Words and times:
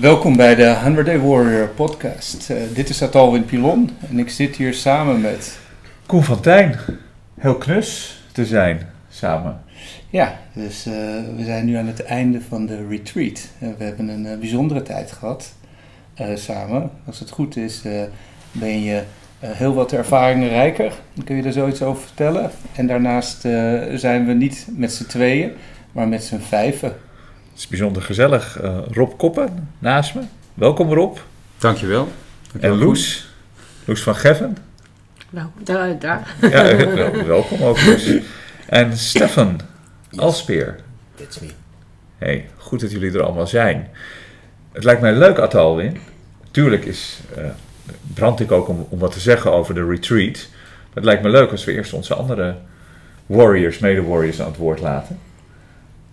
Welkom 0.00 0.36
bij 0.36 0.54
de 0.54 0.74
100 0.82 1.06
Day 1.06 1.18
Warrior 1.18 1.68
podcast. 1.68 2.50
Uh, 2.50 2.56
dit 2.74 2.88
is 2.88 3.02
Atalwin 3.02 3.44
Pilon 3.44 3.90
en 4.10 4.18
ik 4.18 4.30
zit 4.30 4.56
hier 4.56 4.74
samen 4.74 5.20
met... 5.20 5.58
Koen 6.06 6.24
van 6.24 6.40
Tijn. 6.40 6.76
Heel 7.40 7.54
knus 7.54 8.20
te 8.32 8.46
zijn 8.46 8.80
samen. 9.08 9.60
Ja, 10.10 10.38
dus 10.52 10.86
uh, 10.86 10.94
we 11.36 11.44
zijn 11.44 11.64
nu 11.64 11.74
aan 11.74 11.86
het 11.86 12.02
einde 12.02 12.40
van 12.40 12.66
de 12.66 12.86
retreat. 12.86 13.48
Uh, 13.58 13.68
we 13.78 13.84
hebben 13.84 14.08
een 14.08 14.38
bijzondere 14.40 14.82
tijd 14.82 15.12
gehad 15.12 15.54
samen. 16.34 16.90
Als 17.06 17.18
het 17.18 17.30
goed 17.30 17.56
is, 17.56 17.82
ben 18.52 18.82
je 18.82 19.02
heel 19.40 19.74
wat 19.74 19.92
ervaringen 19.92 20.48
rijker. 20.48 20.92
Kun 21.24 21.36
je 21.36 21.42
er 21.42 21.52
zoiets 21.52 21.82
over 21.82 22.02
vertellen? 22.02 22.50
En 22.74 22.86
daarnaast 22.86 23.40
zijn 23.94 24.26
we 24.26 24.32
niet 24.32 24.66
met 24.70 24.92
z'n 24.92 25.06
tweeën, 25.06 25.52
maar 25.92 26.08
met 26.08 26.24
z'n 26.24 26.38
vijven. 26.38 26.92
Het 27.58 27.66
is 27.66 27.72
bijzonder 27.78 28.02
gezellig. 28.02 28.60
Rob 28.90 29.12
Koppen 29.16 29.68
naast 29.78 30.14
me. 30.14 30.20
Welkom 30.54 30.92
Rob. 30.92 31.16
Dankjewel. 31.58 32.08
Dankjewel 32.52 32.78
en 32.78 32.84
Loes. 32.86 33.28
Loes 33.84 34.02
van 34.02 34.14
Geffen. 34.14 34.56
Nou, 35.30 35.46
daar. 35.62 35.98
daar. 35.98 36.34
Ja, 36.40 36.76
welkom 37.24 37.62
ook 37.62 37.84
Loes. 37.84 38.12
En 38.66 38.96
Stefan. 38.96 39.60
Alspeer. 40.16 40.80
That's 41.14 41.38
me. 41.38 41.48
Hey, 42.18 42.48
goed 42.56 42.80
dat 42.80 42.90
jullie 42.90 43.12
er 43.12 43.22
allemaal 43.22 43.46
zijn. 43.46 43.88
Het 44.72 44.84
lijkt 44.84 45.00
mij 45.00 45.12
leuk, 45.12 45.38
Atalwin. 45.38 45.96
Tuurlijk 46.50 46.84
is, 46.84 47.20
uh, 47.38 47.44
brand 48.14 48.40
ik 48.40 48.52
ook 48.52 48.68
om, 48.68 48.86
om 48.88 48.98
wat 48.98 49.12
te 49.12 49.20
zeggen 49.20 49.52
over 49.52 49.74
de 49.74 49.86
retreat. 49.86 50.48
Maar 50.50 50.94
het 50.94 51.04
lijkt 51.04 51.22
me 51.22 51.28
leuk 51.28 51.50
als 51.50 51.64
we 51.64 51.72
eerst 51.72 51.92
onze 51.92 52.14
andere 52.14 52.56
warriors, 53.26 53.78
mede-warriors 53.78 54.40
aan 54.40 54.48
het 54.48 54.56
woord 54.56 54.80
laten. 54.80 55.18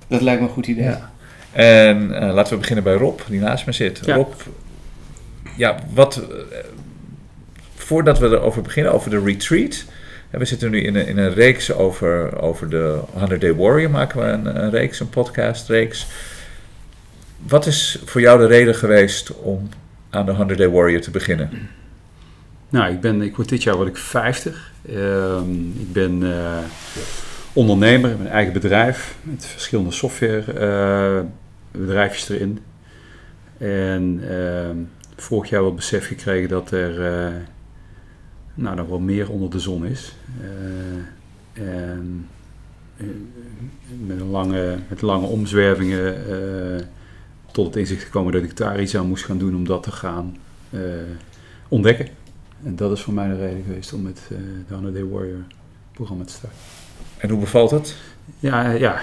Dat 0.07 0.21
lijkt 0.21 0.41
me 0.41 0.47
een 0.47 0.53
goed 0.53 0.67
idee. 0.67 0.83
Ja. 0.83 1.13
En 1.55 2.09
uh, 2.11 2.33
laten 2.33 2.53
we 2.53 2.59
beginnen 2.59 2.83
bij 2.83 2.93
Rob, 2.93 3.19
die 3.27 3.39
naast 3.39 3.65
me 3.65 3.71
zit. 3.71 3.99
Ja. 4.05 4.15
Rob, 4.15 4.33
ja, 5.57 5.79
wat, 5.93 6.27
uh, 6.29 6.35
voordat 7.75 8.19
we 8.19 8.27
erover 8.27 8.61
beginnen, 8.61 8.93
over 8.93 9.09
de 9.09 9.19
retreat 9.19 9.85
we 10.37 10.45
zitten 10.45 10.71
nu 10.71 10.81
in 10.81 10.95
een, 10.95 11.07
in 11.07 11.17
een 11.17 11.33
reeks 11.33 11.73
over, 11.73 12.41
over 12.41 12.69
de 12.69 12.99
100 13.11 13.41
Day 13.41 13.55
Warrior, 13.55 13.89
maken 13.89 14.19
we 14.19 14.25
een, 14.25 14.63
een 14.63 14.69
reeks, 14.69 14.99
een 14.99 15.09
podcastreeks. 15.09 16.07
Wat 17.47 17.65
is 17.65 18.01
voor 18.05 18.21
jou 18.21 18.39
de 18.39 18.47
reden 18.47 18.75
geweest 18.75 19.39
om 19.39 19.69
aan 20.09 20.25
de 20.25 20.31
100 20.31 20.59
Day 20.59 20.69
Warrior 20.69 21.01
te 21.01 21.11
beginnen? 21.11 21.69
Nou, 22.69 22.93
ik, 22.93 23.01
ben, 23.01 23.21
ik 23.21 23.35
word 23.35 23.49
dit 23.49 23.63
jaar 23.63 23.75
word 23.75 23.87
ik 23.87 23.97
50. 23.97 24.71
Uh, 24.89 25.37
ik 25.79 25.93
ben 25.93 26.21
uh, 26.21 26.57
ondernemer, 27.53 28.11
ik 28.11 28.17
heb 28.17 28.25
een 28.25 28.31
eigen 28.31 28.53
bedrijf 28.53 29.15
met 29.21 29.45
verschillende 29.45 29.91
softwarebedrijfjes 29.91 31.43
uh, 31.77 32.29
erin. 32.29 32.59
En 33.57 34.19
ehm, 34.29 34.77
vorig 35.15 35.49
jaar 35.49 35.61
wel 35.61 35.73
besef 35.73 36.07
gekregen 36.07 36.49
dat 36.49 36.71
er 36.71 37.05
eh, 37.05 37.33
nou, 38.53 38.75
nog 38.75 38.87
wel 38.87 38.99
meer 38.99 39.29
onder 39.29 39.49
de 39.49 39.59
zon 39.59 39.85
is. 39.85 40.15
Uh, 40.41 41.67
en 41.67 42.27
uh, 42.97 43.07
met, 44.05 44.19
een 44.19 44.29
lange, 44.29 44.79
met 44.89 45.01
lange 45.01 45.25
omzwervingen 45.25 46.29
uh, 46.29 46.81
tot 47.51 47.65
het 47.65 47.75
inzicht 47.75 48.03
gekomen 48.03 48.33
dat 48.33 48.43
ik 48.43 48.57
daar 48.57 48.81
iets 48.81 48.97
aan 48.97 49.07
moest 49.07 49.25
gaan 49.25 49.37
doen 49.37 49.55
om 49.55 49.65
dat 49.65 49.83
te 49.83 49.91
gaan 49.91 50.37
ontdekken. 51.67 52.07
En 52.63 52.75
dat 52.75 52.91
is 52.91 53.01
voor 53.01 53.13
mij 53.13 53.27
de 53.27 53.37
reden 53.37 53.63
geweest 53.63 53.93
om 53.93 54.01
met 54.01 54.21
de 54.67 54.73
100 54.73 54.93
Day 54.93 55.05
Warrior 55.05 55.43
programma 55.91 56.23
te 56.23 56.33
starten. 56.33 56.59
En 57.17 57.29
hoe 57.29 57.39
bevalt 57.39 57.71
het? 57.71 57.95
Ja, 58.39 58.71
ja 58.71 59.01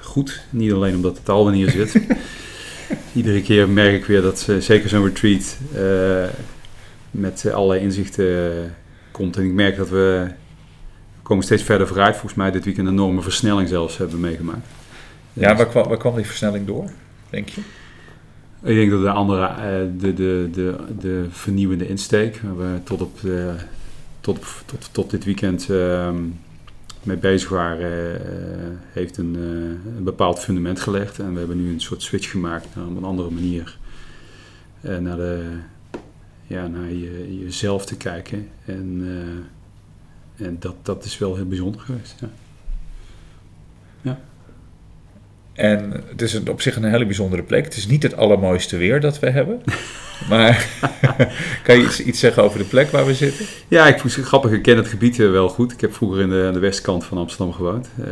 goed. 0.00 0.42
Niet 0.50 0.72
alleen 0.72 0.94
omdat 0.94 1.18
het 1.18 1.28
al 1.28 1.50
hier 1.50 1.70
zit. 1.70 2.02
Iedere 3.12 3.42
keer 3.42 3.68
merk 3.68 3.94
ik 3.94 4.04
weer 4.04 4.22
dat 4.22 4.48
zeker 4.58 4.88
zo'n 4.88 5.04
retreat 5.04 5.58
met 7.10 7.52
alle 7.52 7.80
inzichten 7.80 8.74
komt. 9.10 9.36
En 9.36 9.44
ik 9.44 9.52
merk 9.52 9.76
dat 9.76 9.88
we, 9.88 10.28
komen 11.22 11.44
steeds 11.44 11.62
verder 11.62 11.86
vooruit. 11.86 12.14
Volgens 12.14 12.34
mij 12.34 12.50
dit 12.50 12.64
weekend 12.64 12.86
een 12.86 12.92
enorme 12.92 13.22
versnelling 13.22 13.68
zelfs 13.68 13.98
hebben 13.98 14.20
meegemaakt. 14.20 14.66
Ja, 15.32 15.56
waar 15.56 15.66
kwam, 15.66 15.88
waar 15.88 15.96
kwam 15.96 16.14
die 16.14 16.26
versnelling 16.26 16.66
door, 16.66 16.90
denk 17.30 17.48
je? 17.48 17.60
Ik 18.62 18.74
denk 18.74 18.90
dat 18.90 19.02
de 19.02 19.10
andere, 19.10 19.46
eh, 19.46 19.88
de, 19.98 20.14
de, 20.14 20.48
de, 20.52 20.76
de 21.00 21.26
vernieuwende 21.30 21.88
insteek, 21.88 22.40
waar 22.42 22.72
we 22.72 22.82
tot, 22.82 23.00
op 23.00 23.18
tot, 24.20 24.38
tot, 24.66 24.88
tot 24.92 25.10
dit 25.10 25.24
weekend 25.24 25.68
uh, 25.70 26.08
mee 27.02 27.16
bezig 27.16 27.48
waren, 27.48 28.20
uh, 28.20 28.66
heeft 28.92 29.16
een, 29.16 29.36
uh, 29.36 29.96
een, 29.96 30.04
bepaald 30.04 30.38
fundament 30.38 30.80
gelegd. 30.80 31.18
En 31.18 31.32
we 31.32 31.38
hebben 31.38 31.62
nu 31.64 31.72
een 31.72 31.80
soort 31.80 32.02
switch 32.02 32.30
gemaakt 32.30 32.66
naar 32.74 32.86
een 32.86 33.04
andere 33.04 33.30
manier. 33.30 33.78
naar 34.80 35.16
de, 35.16 35.58
ja, 36.46 36.66
naar 36.66 36.92
je, 36.92 37.38
jezelf 37.38 37.86
te 37.86 37.96
kijken. 37.96 38.48
En, 38.64 39.04
en 40.36 40.56
dat, 40.58 40.74
dat 40.82 41.04
is 41.04 41.18
wel 41.18 41.36
heel 41.36 41.48
bijzonder 41.48 41.80
geweest. 41.80 42.14
Ja. 42.20 42.28
En 45.60 45.92
het 46.08 46.22
is 46.22 46.42
op 46.48 46.60
zich 46.60 46.76
een 46.76 46.84
hele 46.84 47.06
bijzondere 47.06 47.42
plek. 47.42 47.64
Het 47.64 47.76
is 47.76 47.86
niet 47.86 48.02
het 48.02 48.16
allermooiste 48.16 48.76
weer 48.76 49.00
dat 49.00 49.18
we 49.18 49.30
hebben. 49.30 49.62
maar 50.30 50.66
kan 51.64 51.76
je 51.76 51.84
iets, 51.84 52.00
iets, 52.00 52.18
zeggen 52.18 52.42
over 52.42 52.58
de 52.58 52.64
plek 52.64 52.90
waar 52.90 53.06
we 53.06 53.14
zitten? 53.14 53.46
Ja, 53.68 53.86
ik 53.86 53.98
vond 53.98 54.16
het 54.16 54.24
grappig. 54.24 54.50
Ik 54.50 54.62
ken 54.62 54.76
het 54.76 54.88
gebied 54.88 55.16
wel 55.16 55.48
goed. 55.48 55.72
Ik 55.72 55.80
heb 55.80 55.94
vroeger 55.94 56.20
in 56.20 56.30
de, 56.30 56.44
aan 56.46 56.52
de 56.52 56.58
westkant 56.58 57.04
van 57.04 57.18
Amsterdam 57.18 57.52
gewoond. 57.52 57.90
Uh, 57.98 58.06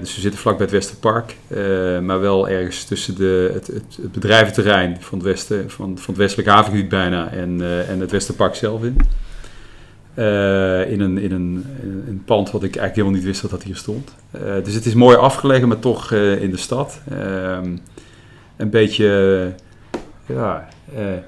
dus 0.00 0.14
we 0.14 0.20
zitten 0.20 0.40
vlak 0.40 0.56
bij 0.56 0.64
het 0.66 0.74
Westerpark. 0.74 1.36
Uh, 1.48 1.98
maar 1.98 2.20
wel 2.20 2.48
ergens 2.48 2.84
tussen 2.84 3.14
de, 3.16 3.50
het, 3.52 3.66
het, 3.66 3.98
het, 4.02 4.12
bedrijventerrein 4.12 4.96
van 5.00 5.18
het, 5.18 5.26
westen, 5.26 5.70
van, 5.70 5.98
van 5.98 6.14
het 6.14 6.16
westelijk 6.16 6.48
havengebied 6.48 6.88
bijna 6.88 7.30
en, 7.32 7.58
uh, 7.60 7.90
en 7.90 8.00
het 8.00 8.10
Westerpark 8.10 8.54
zelf 8.54 8.82
in. 8.82 8.96
In, 10.88 11.00
een, 11.00 11.18
in, 11.18 11.32
een, 11.32 11.64
een 12.08 12.22
pand 12.24 12.50
wat 12.50 12.62
ik 12.62 12.76
eigenlijk 12.76 12.94
helemaal 12.96 13.16
niet 13.16 13.24
wist 13.24 13.42
dat 13.42 13.50
dat 13.50 13.62
hier 13.62 13.76
stond. 13.76 14.14
dus 14.64 14.74
het 14.74 14.86
is 14.86 14.94
mooi 14.94 15.16
afgelegen, 15.16 15.68
maar 15.68 15.78
toch 15.78 16.12
in 16.12 16.50
de 16.50 16.56
stad. 16.56 17.00
Ehm, 17.10 17.76
een 18.56 18.70
beetje 18.70 19.52
ja, 20.26 20.68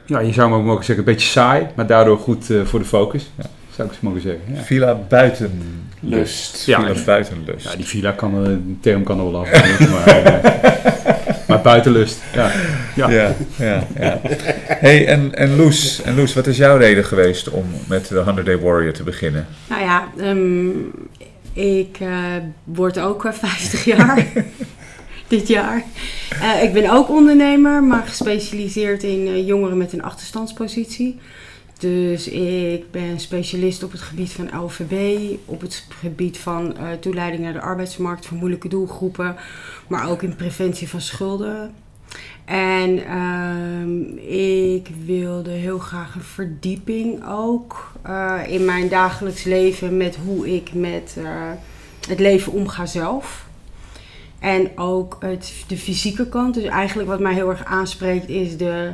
ja, 0.07 0.19
je 0.19 0.33
zou 0.33 0.51
maar 0.51 0.61
mogen 0.61 0.85
zeggen, 0.85 1.07
een 1.07 1.13
beetje 1.13 1.29
saai, 1.29 1.67
maar 1.77 1.87
daardoor 1.87 2.19
goed 2.19 2.47
voor 2.65 2.79
de 2.79 2.85
focus. 2.85 3.31
Ja, 3.37 3.45
zou 3.79 3.89
ik 3.89 3.95
eens 3.95 4.05
mogen 4.05 4.21
zeggen. 4.21 4.55
Ja. 4.55 4.63
Villa 4.63 4.95
buitenlust. 5.09 6.67
Ja, 6.67 6.81
villa 6.81 7.05
buitenlust. 7.05 7.65
Ja, 7.65 7.77
die 7.77 7.85
villa 7.85 8.13
kan, 8.13 8.45
de 8.45 8.81
term 8.81 9.03
kan 9.03 9.19
er 9.19 9.33
wel 9.33 9.41
af. 9.41 9.51
maar, 9.91 10.27
uh, 10.27 11.49
maar 11.49 11.61
buitenlust, 11.61 12.23
ja. 12.35 12.53
Ja, 12.97 13.11
ja, 13.11 13.35
ja. 13.57 13.87
ja. 13.99 14.21
hey, 14.65 15.07
en, 15.07 15.35
en, 15.35 15.57
Loes, 15.57 16.03
en 16.03 16.17
Loes, 16.17 16.35
wat 16.35 16.47
is 16.47 16.57
jouw 16.57 16.77
reden 16.77 17.05
geweest 17.05 17.49
om 17.49 17.65
met 17.89 18.09
de 18.09 18.19
100 18.19 18.47
Day 18.47 18.59
Warrior 18.59 18.93
te 18.93 19.03
beginnen? 19.03 19.47
Nou 19.69 19.83
ja, 19.83 20.09
um, 20.21 20.93
ik 21.53 21.99
word 22.65 22.99
ook 22.99 23.29
50 23.31 23.85
jaar 23.85 24.27
dit 25.29 25.49
jaar. 25.49 25.85
Uh, 26.33 26.63
ik 26.63 26.73
ben 26.73 26.91
ook 26.91 27.09
ondernemer, 27.09 27.83
maar 27.83 28.03
gespecialiseerd 28.07 29.03
in 29.03 29.27
uh, 29.27 29.47
jongeren 29.47 29.77
met 29.77 29.93
een 29.93 30.03
achterstandspositie. 30.03 31.19
Dus 31.79 32.29
ik 32.29 32.91
ben 32.91 33.21
specialist 33.21 33.83
op 33.83 33.93
het 33.93 34.01
gebied 34.01 34.33
van 34.33 34.65
LVB, 34.65 35.37
op 35.45 35.61
het 35.61 35.87
gebied 35.89 36.39
van 36.39 36.77
uh, 36.81 36.93
toeleiding 37.01 37.43
naar 37.43 37.53
de 37.53 37.61
arbeidsmarkt 37.61 38.27
voor 38.27 38.37
moeilijke 38.37 38.69
doelgroepen, 38.69 39.37
maar 39.89 40.09
ook 40.09 40.23
in 40.23 40.37
preventie 40.37 40.89
van 40.89 41.01
schulden. 41.01 41.75
En 42.45 43.05
ehm, 43.05 44.17
ik 44.69 44.89
wilde 45.05 45.51
heel 45.51 45.79
graag 45.79 46.15
een 46.15 46.23
verdieping 46.23 47.27
ook 47.29 47.93
in 48.47 48.65
mijn 48.65 48.89
dagelijks 48.89 49.45
leven 49.45 49.97
met 49.97 50.17
hoe 50.17 50.55
ik 50.55 50.75
met 50.75 51.17
het 52.09 52.19
leven 52.19 52.53
omga 52.53 52.87
zelf. 52.87 53.48
En 54.39 54.79
ook 54.79 55.17
het, 55.21 55.53
de 55.67 55.77
fysieke 55.77 56.29
kant. 56.29 56.55
Dus 56.55 56.65
eigenlijk 56.65 57.09
wat 57.09 57.21
mij 57.21 57.35
heel 57.35 57.51
erg 57.51 57.65
aanspreekt 57.65 58.29
is 58.29 58.57
de, 58.57 58.91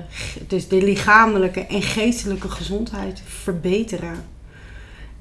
dus 0.47 0.69
de 0.69 0.83
lichamelijke 0.83 1.67
en 1.67 1.83
geestelijke 1.83 2.49
gezondheid 2.49 3.23
verbeteren. 3.25 4.33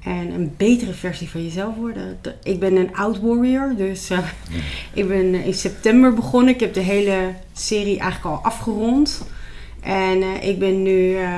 En 0.02 0.30
een 0.30 0.54
betere 0.56 0.92
versie 0.92 1.30
van 1.30 1.42
jezelf 1.42 1.76
worden. 1.76 2.18
Ik 2.42 2.60
ben 2.60 2.76
een 2.76 2.96
oud 2.96 3.20
warrior, 3.20 3.74
dus 3.76 4.10
uh, 4.10 4.18
ik 4.92 5.08
ben 5.08 5.34
in 5.34 5.54
september 5.54 6.14
begonnen. 6.14 6.54
Ik 6.54 6.60
heb 6.60 6.74
de 6.74 6.80
hele 6.80 7.32
serie 7.52 7.98
eigenlijk 7.98 8.36
al 8.36 8.44
afgerond. 8.44 9.24
En 9.80 10.22
uh, 10.22 10.42
ik 10.42 10.58
ben 10.58 10.82
nu, 10.82 11.10
uh, 11.10 11.28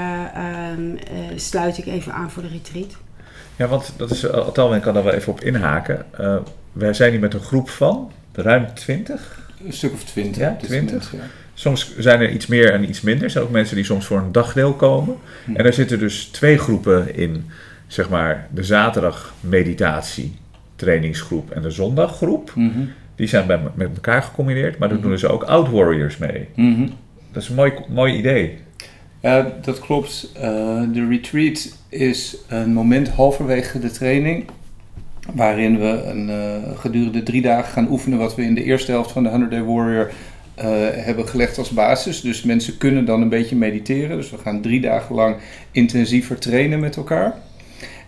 sluit 1.37 1.79
ik 1.79 1.87
even 1.87 2.13
aan 2.13 2.31
voor 2.31 2.43
de 2.43 2.49
retreat. 2.49 2.97
Ja, 3.57 3.67
want 3.67 3.93
dat 3.97 4.11
is, 4.11 4.25
ik 4.25 4.53
kan 4.83 4.95
daar 4.95 5.05
wel 5.05 5.13
even 5.13 5.33
op 5.33 5.41
inhaken. 5.41 6.07
wij 6.73 6.95
zijn 6.95 7.11
hier 7.11 7.21
met 7.21 7.35
een 7.35 7.41
groep 7.41 7.71
van 7.71 8.11
ruim 8.37 8.67
20? 8.75 9.45
Een 9.67 9.73
stuk 9.73 9.93
of 9.93 10.05
20. 10.05 10.43
Ja, 10.43 10.57
20. 10.63 11.13
ja. 11.13 11.19
Soms 11.55 11.97
zijn 11.99 12.21
er 12.21 12.31
iets 12.31 12.47
meer 12.47 12.73
en 12.73 12.89
iets 12.89 13.01
minder. 13.01 13.25
Er 13.25 13.31
zijn 13.31 13.45
ook 13.45 13.51
mensen 13.51 13.77
die 13.77 13.85
soms 13.85 14.07
voor 14.07 14.19
een 14.19 14.33
dagdeel 14.33 14.73
komen. 14.73 15.17
Hm. 15.45 15.57
En 15.57 15.65
er 15.65 15.73
zitten 15.73 15.99
dus 15.99 16.25
twee 16.25 16.59
groepen 16.59 17.15
in. 17.15 17.45
Zeg 17.87 18.09
maar 18.09 18.49
de 18.51 18.63
zaterdag 18.63 19.35
meditatie 19.41 20.35
trainingsgroep 20.77 21.51
en 21.51 21.63
de 21.63 21.71
zondaggroep. 21.71 22.53
Mm 22.55 22.91
Die 23.15 23.27
zijn 23.27 23.47
bij, 23.47 23.61
met 23.75 23.89
elkaar 23.95 24.23
gecombineerd. 24.23 24.79
Maar 24.79 24.89
daar 24.89 24.97
mm 24.97 25.03
doen 25.03 25.13
dus 25.13 25.25
ook 25.25 25.43
Out 25.43 25.71
Warriors 25.71 26.17
mee. 26.17 26.49
-hmm. 26.55 26.91
Dat 27.33 27.43
is 27.43 27.49
een 27.49 27.55
mooi, 27.55 27.73
mooi 27.89 28.15
idee. 28.15 28.59
Ja, 29.21 29.53
dat 29.63 29.79
klopt. 29.79 30.33
Uh, 30.37 30.43
de 30.93 31.07
retreat 31.09 31.79
is 31.89 32.37
een 32.49 32.73
moment 32.73 33.09
halverwege 33.09 33.79
de 33.79 33.91
training 33.91 34.45
waarin 35.35 35.79
we 35.79 36.03
een, 36.05 36.29
uh, 36.29 36.79
gedurende 36.79 37.23
drie 37.23 37.43
dagen 37.43 37.73
gaan 37.73 37.91
oefenen 37.91 38.19
wat 38.19 38.35
we 38.35 38.43
in 38.43 38.55
de 38.55 38.65
eerste 38.65 38.91
helft 38.91 39.13
van 39.13 39.23
de 39.23 39.29
100 39.29 39.51
Day 39.51 39.63
Warrior 39.63 40.11
uh, 40.59 40.65
hebben 40.93 41.29
gelegd 41.29 41.59
als 41.59 41.71
basis. 41.71 42.21
Dus 42.21 42.43
mensen 42.43 42.79
kunnen 42.79 43.05
dan 43.05 43.23
een 43.23 43.29
beetje 43.29 43.57
mediteren. 43.57 44.17
Dus 44.17 44.31
we 44.31 44.39
gaan 44.39 44.61
drie 44.61 44.81
dagen 44.81 45.15
lang 45.15 45.37
intensiever 45.71 46.39
trainen 46.39 46.81
met 46.81 46.97
elkaar. 46.97 47.35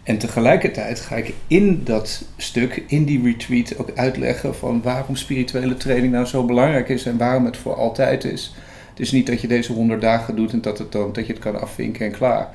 En 0.03 0.19
tegelijkertijd 0.19 1.01
ga 1.01 1.17
ik 1.17 1.33
in 1.47 1.81
dat 1.85 2.25
stuk, 2.37 2.83
in 2.87 3.05
die 3.05 3.23
retreat, 3.23 3.79
ook 3.79 3.91
uitleggen 3.95 4.55
van 4.55 4.83
waarom 4.83 5.17
spirituele 5.17 5.75
training 5.75 6.13
nou 6.13 6.25
zo 6.25 6.45
belangrijk 6.45 6.89
is 6.89 7.07
en 7.07 7.17
waarom 7.17 7.45
het 7.45 7.57
voor 7.57 7.75
altijd 7.75 8.25
is. 8.25 8.55
Het 8.91 9.01
is 9.01 9.13
niet 9.13 9.27
dat 9.27 9.41
je 9.41 9.49
deze 9.49 9.73
100 9.73 10.01
dagen 10.01 10.37
doet 10.37 10.53
en 10.53 10.61
dat, 10.61 10.79
het 10.79 10.93
dan, 10.93 11.13
dat 11.13 11.27
je 11.27 11.33
het 11.33 11.43
kan 11.43 11.61
afvinken 11.61 12.07
en 12.07 12.13
klaar. 12.13 12.49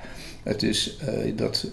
Het 0.44 0.64
is 0.64 0.98
uh, 1.02 1.32
dat 1.36 1.68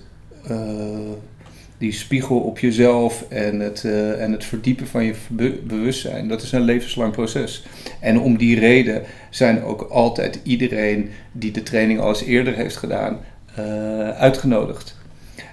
die 1.80 1.92
spiegel 1.92 2.38
op 2.38 2.58
jezelf 2.58 3.24
en 3.28 3.60
het, 3.60 3.82
uh, 3.86 4.22
en 4.22 4.32
het 4.32 4.44
verdiepen 4.44 4.86
van 4.86 5.04
je 5.04 5.14
be 5.28 5.60
bewustzijn, 5.64 6.28
dat 6.28 6.42
is 6.42 6.52
een 6.52 6.60
levenslang 6.60 7.12
proces. 7.12 7.64
En 8.00 8.20
om 8.20 8.36
die 8.36 8.58
reden 8.58 9.02
zijn 9.30 9.62
ook 9.62 9.82
altijd 9.82 10.40
iedereen 10.42 11.10
die 11.32 11.52
de 11.52 11.62
training 11.62 12.00
al 12.00 12.08
eens 12.08 12.22
eerder 12.22 12.54
heeft 12.54 12.76
gedaan, 12.76 13.18
uh, 13.58 14.08
uitgenodigd. 14.08 14.96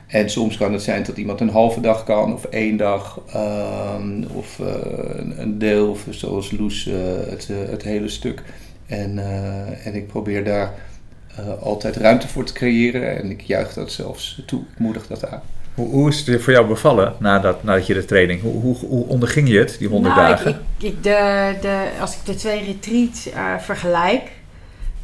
En 0.07 0.29
soms 0.29 0.57
kan 0.57 0.73
het 0.73 0.81
zijn 0.81 1.03
dat 1.03 1.17
iemand 1.17 1.39
een 1.39 1.49
halve 1.49 1.81
dag 1.81 2.03
kan, 2.03 2.33
of 2.33 2.45
één 2.45 2.77
dag, 2.77 3.21
um, 3.35 4.25
of 4.33 4.59
uh, 4.59 4.67
een 5.37 5.57
deel, 5.57 5.89
of 5.89 6.05
zoals 6.09 6.51
Loes, 6.51 6.89
het, 7.29 7.47
het 7.69 7.83
hele 7.83 8.09
stuk. 8.09 8.43
En, 8.85 9.19
en 9.83 9.95
ik 9.95 10.07
probeer 10.07 10.43
daar 10.43 10.73
altijd 11.59 11.95
ruimte 11.95 12.27
voor 12.27 12.45
te 12.45 12.53
creëren 12.53 13.17
en 13.17 13.31
ik 13.31 13.41
juich 13.41 13.73
dat 13.73 13.91
zelfs 13.91 14.41
toe, 14.45 14.61
ik 14.61 14.79
moedig 14.79 15.07
dat 15.07 15.29
aan. 15.29 15.41
Hoe, 15.77 15.89
hoe, 15.89 16.09
is 16.09 16.25
het 16.25 16.41
voor 16.41 16.53
jou 16.53 16.67
bevallen 16.67 17.13
nadat, 17.19 17.63
nadat 17.63 17.87
je 17.87 17.93
de 17.93 18.05
training? 18.05 18.41
Hoe, 18.41 18.61
hoe, 18.61 18.75
hoe 18.77 19.05
onderging 19.05 19.49
je 19.49 19.57
het, 19.59 19.75
die 19.79 19.87
honderd 19.87 20.15
nou, 20.15 20.27
dagen? 20.27 20.65
Ik, 20.77 20.87
ik, 20.87 21.03
de, 21.03 21.55
de, 21.61 21.89
als 21.99 22.15
ik 22.15 22.25
de 22.25 22.35
twee 22.35 22.63
retreats 22.63 23.27
uh, 23.27 23.57
vergelijk, 23.57 24.21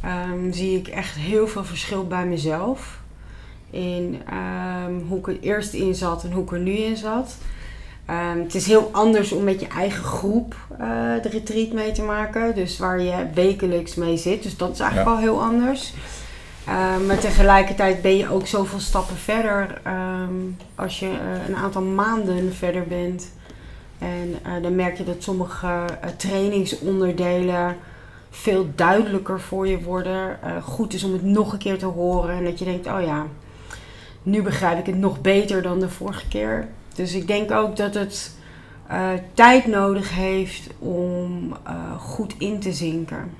um, 0.04 0.52
zie 0.52 0.78
ik 0.78 0.88
echt 0.88 1.14
heel 1.14 1.48
veel 1.48 1.64
verschil 1.64 2.06
bij 2.06 2.26
mezelf. 2.26 2.98
In 3.70 4.22
um, 4.86 5.04
hoe 5.08 5.18
ik 5.18 5.26
er 5.26 5.40
eerst 5.40 5.72
in 5.72 5.94
zat 5.94 6.24
en 6.24 6.32
hoe 6.32 6.44
ik 6.44 6.52
er 6.52 6.58
nu 6.58 6.72
in 6.72 6.96
zat. 6.96 7.36
Um, 8.10 8.42
het 8.42 8.54
is 8.54 8.66
heel 8.66 8.88
anders 8.92 9.32
om 9.32 9.44
met 9.44 9.60
je 9.60 9.68
eigen 9.68 10.04
groep 10.04 10.54
uh, 10.72 10.86
de 11.22 11.28
retreat 11.28 11.72
mee 11.72 11.92
te 11.92 12.02
maken. 12.02 12.54
Dus 12.54 12.78
waar 12.78 13.00
je 13.00 13.26
wekelijks 13.34 13.94
mee 13.94 14.16
zit. 14.16 14.42
Dus 14.42 14.56
dat 14.56 14.72
is 14.72 14.80
eigenlijk 14.80 15.10
ja. 15.10 15.14
al 15.14 15.20
heel 15.20 15.42
anders. 15.42 15.92
Uh, 16.68 17.06
maar 17.06 17.18
tegelijkertijd 17.18 18.02
ben 18.02 18.16
je 18.16 18.30
ook 18.30 18.46
zoveel 18.46 18.80
stappen 18.80 19.16
verder 19.16 19.80
um, 19.86 20.56
als 20.74 20.98
je 20.98 21.06
uh, 21.06 21.48
een 21.48 21.56
aantal 21.56 21.82
maanden 21.82 22.54
verder 22.54 22.86
bent. 22.86 23.32
En 23.98 24.28
uh, 24.46 24.62
dan 24.62 24.74
merk 24.74 24.96
je 24.96 25.04
dat 25.04 25.22
sommige 25.22 25.84
trainingsonderdelen 26.16 27.76
veel 28.30 28.68
duidelijker 28.74 29.40
voor 29.40 29.68
je 29.68 29.82
worden. 29.82 30.38
goed 30.62 30.92
is 30.92 31.04
om 31.04 31.12
het 31.12 31.22
nog 31.22 31.52
een 31.52 31.58
keer 31.58 31.78
te 31.78 31.86
horen 31.86 32.36
en 32.36 32.44
dat 32.44 32.58
je 32.58 32.64
denkt, 32.64 32.86
oh 32.86 33.02
ja, 33.02 33.26
nu 34.22 34.42
begrijp 34.42 34.78
ik 34.78 34.86
het 34.86 34.98
nog 34.98 35.20
beter 35.20 35.62
dan 35.62 35.80
de 35.80 35.88
vorige 35.88 36.28
keer. 36.28 36.68
Dus 36.94 37.14
ik 37.14 37.26
denk 37.26 37.50
ook 37.50 37.76
dat 37.76 37.94
het 37.94 38.30
tijd 39.34 39.66
nodig 39.66 40.14
heeft 40.14 40.68
om 40.78 41.56
goed 41.98 42.34
in 42.38 42.60
te 42.60 42.72
zinken. 42.72 43.30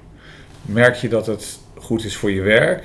Merk 0.62 0.94
je 0.94 1.09
dat 1.09 1.26
het 1.26 1.59
goed 1.79 2.05
is 2.05 2.17
voor 2.17 2.31
je 2.31 2.43
werk? 2.43 2.85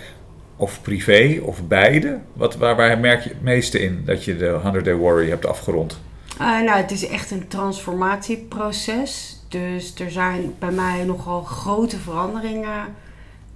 Of 0.59 0.81
privé 0.81 1.39
of 1.41 1.67
beide? 1.67 2.19
Wat, 2.33 2.56
waar, 2.56 2.75
waar 2.75 3.00
merk 3.00 3.23
je 3.23 3.29
het 3.29 3.41
meeste 3.41 3.79
in 3.79 4.01
dat 4.06 4.23
je 4.23 4.38
de 4.38 4.59
100 4.63 4.85
Day 4.85 4.95
Warrior 4.95 5.29
hebt 5.29 5.45
afgerond? 5.45 6.00
Uh, 6.41 6.61
nou, 6.61 6.77
het 6.77 6.91
is 6.91 7.07
echt 7.07 7.31
een 7.31 7.47
transformatieproces. 7.47 9.39
Dus 9.47 9.94
er 10.00 10.11
zijn 10.11 10.53
bij 10.59 10.71
mij 10.71 11.03
nogal 11.03 11.41
grote 11.41 12.00
veranderingen. 12.00 12.95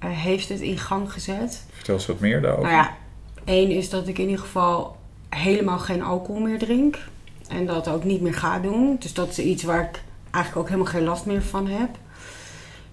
Uh, 0.04 0.10
heeft 0.10 0.50
het 0.50 0.60
in 0.60 0.78
gang 0.78 1.12
gezet. 1.12 1.66
Vertel 1.72 1.96
eens 1.96 2.06
wat 2.06 2.20
meer 2.20 2.42
daarover. 2.42 2.72
Nou 2.72 2.76
ja, 2.76 2.96
één 3.44 3.70
is 3.70 3.90
dat 3.90 4.08
ik 4.08 4.18
in 4.18 4.30
ieder 4.30 4.46
geval 4.46 4.98
helemaal 5.30 5.80
geen 5.80 6.04
alcohol 6.04 6.42
meer 6.42 6.60
drink. 6.60 6.98
En 7.48 7.66
dat 7.66 7.88
ook 7.88 8.04
niet 8.04 8.22
meer 8.22 8.34
ga 8.34 8.60
doen. 8.60 8.96
Dus 9.00 9.14
dat 9.14 9.30
is 9.30 9.40
iets 9.40 9.64
waar 9.64 9.84
ik 9.84 10.02
eigenlijk 10.32 10.66
ook 10.66 10.72
helemaal 10.72 10.94
geen 10.94 11.04
last 11.04 11.26
meer 11.26 11.42
van 11.42 11.68
heb. 11.68 11.90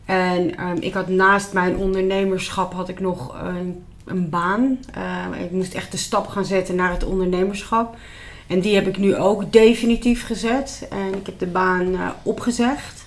En 0.04 0.66
um, 0.66 0.76
ik 0.80 0.94
had 0.94 1.08
naast 1.08 1.52
mijn 1.52 1.76
ondernemerschap 1.76 2.72
had 2.72 2.88
ik 2.88 3.00
nog 3.00 3.42
een 3.42 3.84
een 4.04 4.28
baan. 4.28 4.78
Uh, 4.96 5.42
ik 5.42 5.50
moest 5.50 5.74
echt 5.74 5.92
de 5.92 5.98
stap 5.98 6.26
gaan 6.26 6.44
zetten 6.44 6.74
naar 6.74 6.90
het 6.90 7.04
ondernemerschap. 7.04 7.96
En 8.46 8.60
die 8.60 8.74
heb 8.74 8.86
ik 8.86 8.98
nu 8.98 9.16
ook 9.16 9.52
definitief 9.52 10.26
gezet. 10.26 10.86
En 10.90 11.14
ik 11.14 11.26
heb 11.26 11.38
de 11.38 11.46
baan 11.46 11.86
uh, 11.86 12.08
opgezegd. 12.22 13.04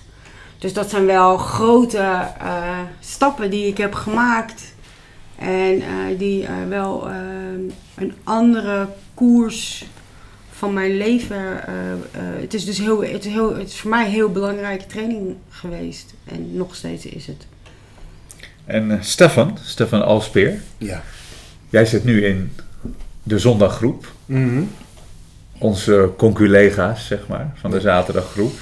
Dus 0.58 0.72
dat 0.72 0.90
zijn 0.90 1.06
wel 1.06 1.36
grote 1.36 1.98
uh, 2.42 2.78
stappen 3.00 3.50
die 3.50 3.66
ik 3.66 3.78
heb 3.78 3.94
gemaakt. 3.94 4.72
En 5.38 5.82
die 6.18 6.46
wel 6.68 7.08
een 7.94 8.12
andere 8.22 8.88
koers 9.14 9.86
van 10.50 10.72
mijn 10.72 10.96
leven. 10.96 11.60
het 12.16 12.54
is 12.54 12.64
dus 12.64 12.78
heel, 12.78 13.02
het 13.02 13.24
is 13.24 13.32
heel, 13.32 13.56
het 13.56 13.68
is 13.68 13.80
voor 13.80 13.90
mij 13.90 14.04
een 14.04 14.10
heel 14.10 14.30
belangrijke 14.30 14.86
training 14.86 15.36
geweest. 15.48 16.14
En 16.24 16.56
nog 16.56 16.74
steeds 16.74 17.06
is 17.06 17.26
het. 17.26 17.46
En 18.64 18.90
uh, 18.90 18.96
Stefan, 19.00 19.58
Stefan 19.62 20.04
Alspeer. 20.04 20.60
Ja. 20.78 21.02
Jij 21.70 21.86
zit 21.86 22.04
nu 22.04 22.24
in 22.24 22.52
de 23.22 23.38
zondaggroep. 23.38 24.12
Mm 24.26 24.48
-hmm. 24.48 24.70
Onze 25.58 26.10
conculega's, 26.16 27.06
zeg 27.06 27.26
maar, 27.28 27.52
van 27.54 27.70
de 27.70 27.80
zaterdaggroep. 27.80 28.52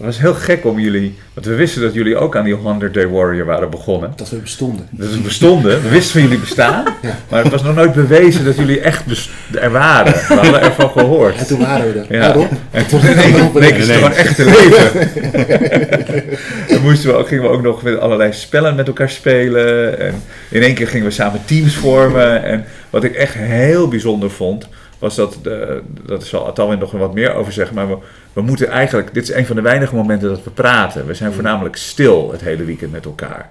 Het 0.00 0.08
was 0.08 0.18
heel 0.18 0.34
gek 0.34 0.64
om 0.64 0.78
jullie, 0.78 1.18
want 1.34 1.46
we 1.46 1.54
wisten 1.54 1.82
dat 1.82 1.94
jullie 1.94 2.16
ook 2.16 2.36
aan 2.36 2.44
die 2.44 2.54
100 2.54 2.94
Day 2.94 3.08
Warrior 3.08 3.46
waren 3.46 3.70
begonnen. 3.70 4.12
Dat 4.16 4.30
we 4.30 4.36
bestonden. 4.36 4.86
Dat 4.90 5.10
we 5.10 5.18
bestonden, 5.18 5.82
we 5.82 5.88
wisten 5.88 6.12
van 6.12 6.22
jullie 6.22 6.38
bestaan, 6.38 6.84
ja. 7.02 7.18
maar 7.28 7.42
het 7.42 7.52
was 7.52 7.62
nog 7.62 7.74
nooit 7.74 7.92
bewezen 7.92 8.44
dat 8.44 8.56
jullie 8.56 8.80
echt 8.80 9.04
er 9.52 9.70
waren. 9.70 10.12
We 10.12 10.34
hadden 10.34 10.62
ervan 10.62 10.90
gehoord. 10.90 11.36
En 11.36 11.46
toen 11.46 11.58
waren 11.58 11.92
we 11.92 11.98
er. 11.98 12.16
Ja. 12.16 12.48
en 12.70 12.86
toen 12.86 13.00
in 13.00 13.18
één 13.18 13.32
keer 13.34 13.50
bleek 13.50 13.76
het 13.76 13.90
gewoon 13.90 14.12
echt 14.12 14.36
te 14.36 14.44
leven. 14.44 15.10
Dan 16.68 16.82
moesten 16.82 17.10
we 17.10 17.16
ook, 17.16 17.28
gingen 17.28 17.44
we 17.44 17.50
ook 17.50 17.62
nog 17.62 17.82
met 17.82 17.98
allerlei 17.98 18.32
spellen 18.32 18.74
met 18.74 18.86
elkaar 18.86 19.10
spelen. 19.10 19.98
En 19.98 20.22
in 20.48 20.62
één 20.62 20.74
keer 20.74 20.88
gingen 20.88 21.06
we 21.06 21.12
samen 21.12 21.40
teams 21.44 21.74
vormen. 21.74 22.44
En 22.44 22.64
wat 22.90 23.04
ik 23.04 23.14
echt 23.14 23.34
heel 23.34 23.88
bijzonder 23.88 24.30
vond, 24.30 24.68
was 25.00 25.14
dat, 25.14 25.38
de, 25.42 25.82
dat 26.06 26.24
zal 26.24 26.46
Atalwin 26.46 26.78
nog 26.78 26.92
wat 26.92 27.14
meer 27.14 27.34
over 27.34 27.52
zeggen, 27.52 27.74
maar 27.74 27.88
we, 27.88 27.98
we 28.32 28.40
moeten 28.40 28.68
eigenlijk, 28.68 29.14
dit 29.14 29.22
is 29.22 29.34
een 29.34 29.46
van 29.46 29.56
de 29.56 29.62
weinige 29.62 29.94
momenten 29.94 30.28
dat 30.28 30.44
we 30.44 30.50
praten. 30.50 31.06
We 31.06 31.14
zijn 31.14 31.32
voornamelijk 31.32 31.76
stil 31.76 32.32
het 32.32 32.40
hele 32.40 32.64
weekend 32.64 32.92
met 32.92 33.04
elkaar. 33.04 33.50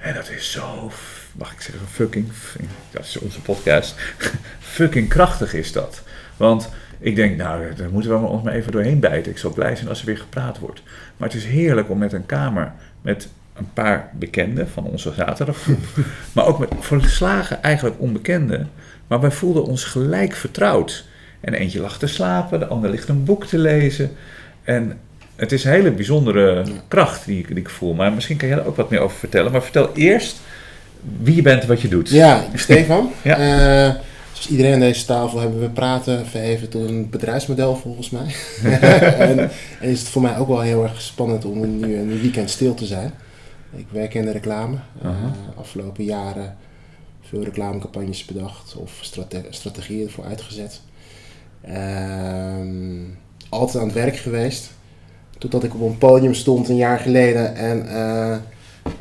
En 0.00 0.14
dat 0.14 0.30
is 0.30 0.52
zo, 0.52 0.90
mag 1.32 1.52
ik 1.52 1.60
zeggen, 1.60 1.86
fucking, 1.88 2.28
dat 2.90 3.04
is 3.04 3.18
onze 3.18 3.40
podcast, 3.40 3.94
fucking 4.76 5.08
krachtig 5.08 5.54
is 5.54 5.72
dat. 5.72 6.02
Want 6.36 6.70
ik 6.98 7.16
denk, 7.16 7.36
nou, 7.36 7.74
daar 7.74 7.90
moeten 7.90 8.10
we 8.10 8.26
ons 8.26 8.42
maar 8.42 8.52
even 8.52 8.72
doorheen 8.72 9.00
bijten. 9.00 9.32
Ik 9.32 9.38
zal 9.38 9.52
blij 9.52 9.76
zijn 9.76 9.88
als 9.88 10.00
er 10.00 10.06
weer 10.06 10.18
gepraat 10.18 10.58
wordt. 10.58 10.82
Maar 11.16 11.28
het 11.28 11.36
is 11.36 11.44
heerlijk 11.44 11.90
om 11.90 11.98
met 11.98 12.12
een 12.12 12.26
kamer, 12.26 12.72
met 13.02 13.28
een 13.54 13.72
paar 13.72 14.10
bekenden 14.12 14.68
van 14.68 14.84
onze 14.84 15.12
zaterdaggroep, 15.14 15.84
maar 16.34 16.46
ook 16.46 16.58
met 16.58 16.70
verslagen 16.80 17.62
eigenlijk 17.62 18.00
onbekenden, 18.00 18.70
maar 19.06 19.20
wij 19.20 19.30
voelden 19.30 19.64
ons 19.64 19.84
gelijk 19.84 20.34
vertrouwd. 20.34 21.04
En 21.40 21.54
eentje 21.54 21.80
lag 21.80 21.98
te 21.98 22.06
slapen, 22.06 22.58
de 22.58 22.66
ander 22.66 22.90
ligt 22.90 23.08
een 23.08 23.24
boek 23.24 23.46
te 23.46 23.58
lezen. 23.58 24.10
En 24.62 24.98
het 25.36 25.52
is 25.52 25.64
een 25.64 25.72
hele 25.72 25.90
bijzondere 25.90 26.64
kracht 26.88 27.26
die 27.26 27.38
ik, 27.38 27.46
die 27.46 27.56
ik 27.56 27.68
voel. 27.68 27.94
Maar 27.94 28.12
misschien 28.12 28.36
kan 28.36 28.48
jij 28.48 28.58
er 28.58 28.66
ook 28.66 28.76
wat 28.76 28.90
meer 28.90 29.00
over 29.00 29.18
vertellen. 29.18 29.52
Maar 29.52 29.62
vertel 29.62 29.90
eerst 29.94 30.36
wie 31.20 31.34
je 31.34 31.42
bent 31.42 31.62
en 31.62 31.68
wat 31.68 31.80
je 31.80 31.88
doet. 31.88 32.08
Ja, 32.10 32.44
Stefan. 32.54 33.10
ja. 33.22 33.38
Uh, 33.38 33.94
zoals 34.32 34.48
iedereen 34.48 34.72
aan 34.72 34.80
deze 34.80 35.04
tafel 35.04 35.40
hebben 35.40 35.60
we 35.60 35.68
praten 35.68 36.26
verheven 36.26 36.68
tot 36.68 36.88
een 36.88 37.10
bedrijfsmodel 37.10 37.76
volgens 37.76 38.10
mij. 38.10 38.34
en, 39.18 39.38
en, 39.38 39.50
is 39.80 40.00
het 40.00 40.08
voor 40.08 40.22
mij 40.22 40.38
ook 40.38 40.48
wel 40.48 40.60
heel 40.60 40.82
erg 40.82 41.00
spannend 41.00 41.44
om 41.44 41.78
nu 41.78 41.96
een 41.96 42.20
weekend 42.20 42.50
stil 42.50 42.74
te 42.74 42.86
zijn. 42.86 43.12
Ik 43.76 43.86
werk 43.90 44.14
in 44.14 44.24
de 44.24 44.30
reclame. 44.30 44.76
Uh, 45.04 45.10
afgelopen 45.56 46.04
jaren 46.04 46.56
veel 47.34 47.44
reclamecampagnes 47.44 48.24
bedacht 48.24 48.76
of 48.76 48.98
strate 49.00 49.42
strategieën 49.50 50.06
ervoor 50.06 50.24
uitgezet. 50.24 50.80
Uh, 51.68 53.06
altijd 53.48 53.76
aan 53.76 53.88
het 53.88 53.96
werk 53.96 54.16
geweest. 54.16 54.70
Totdat 55.38 55.64
ik 55.64 55.74
op 55.74 55.80
een 55.80 55.98
podium 55.98 56.34
stond 56.34 56.68
een 56.68 56.76
jaar 56.76 56.98
geleden 56.98 57.56
en, 57.56 57.86
uh, 57.86 58.36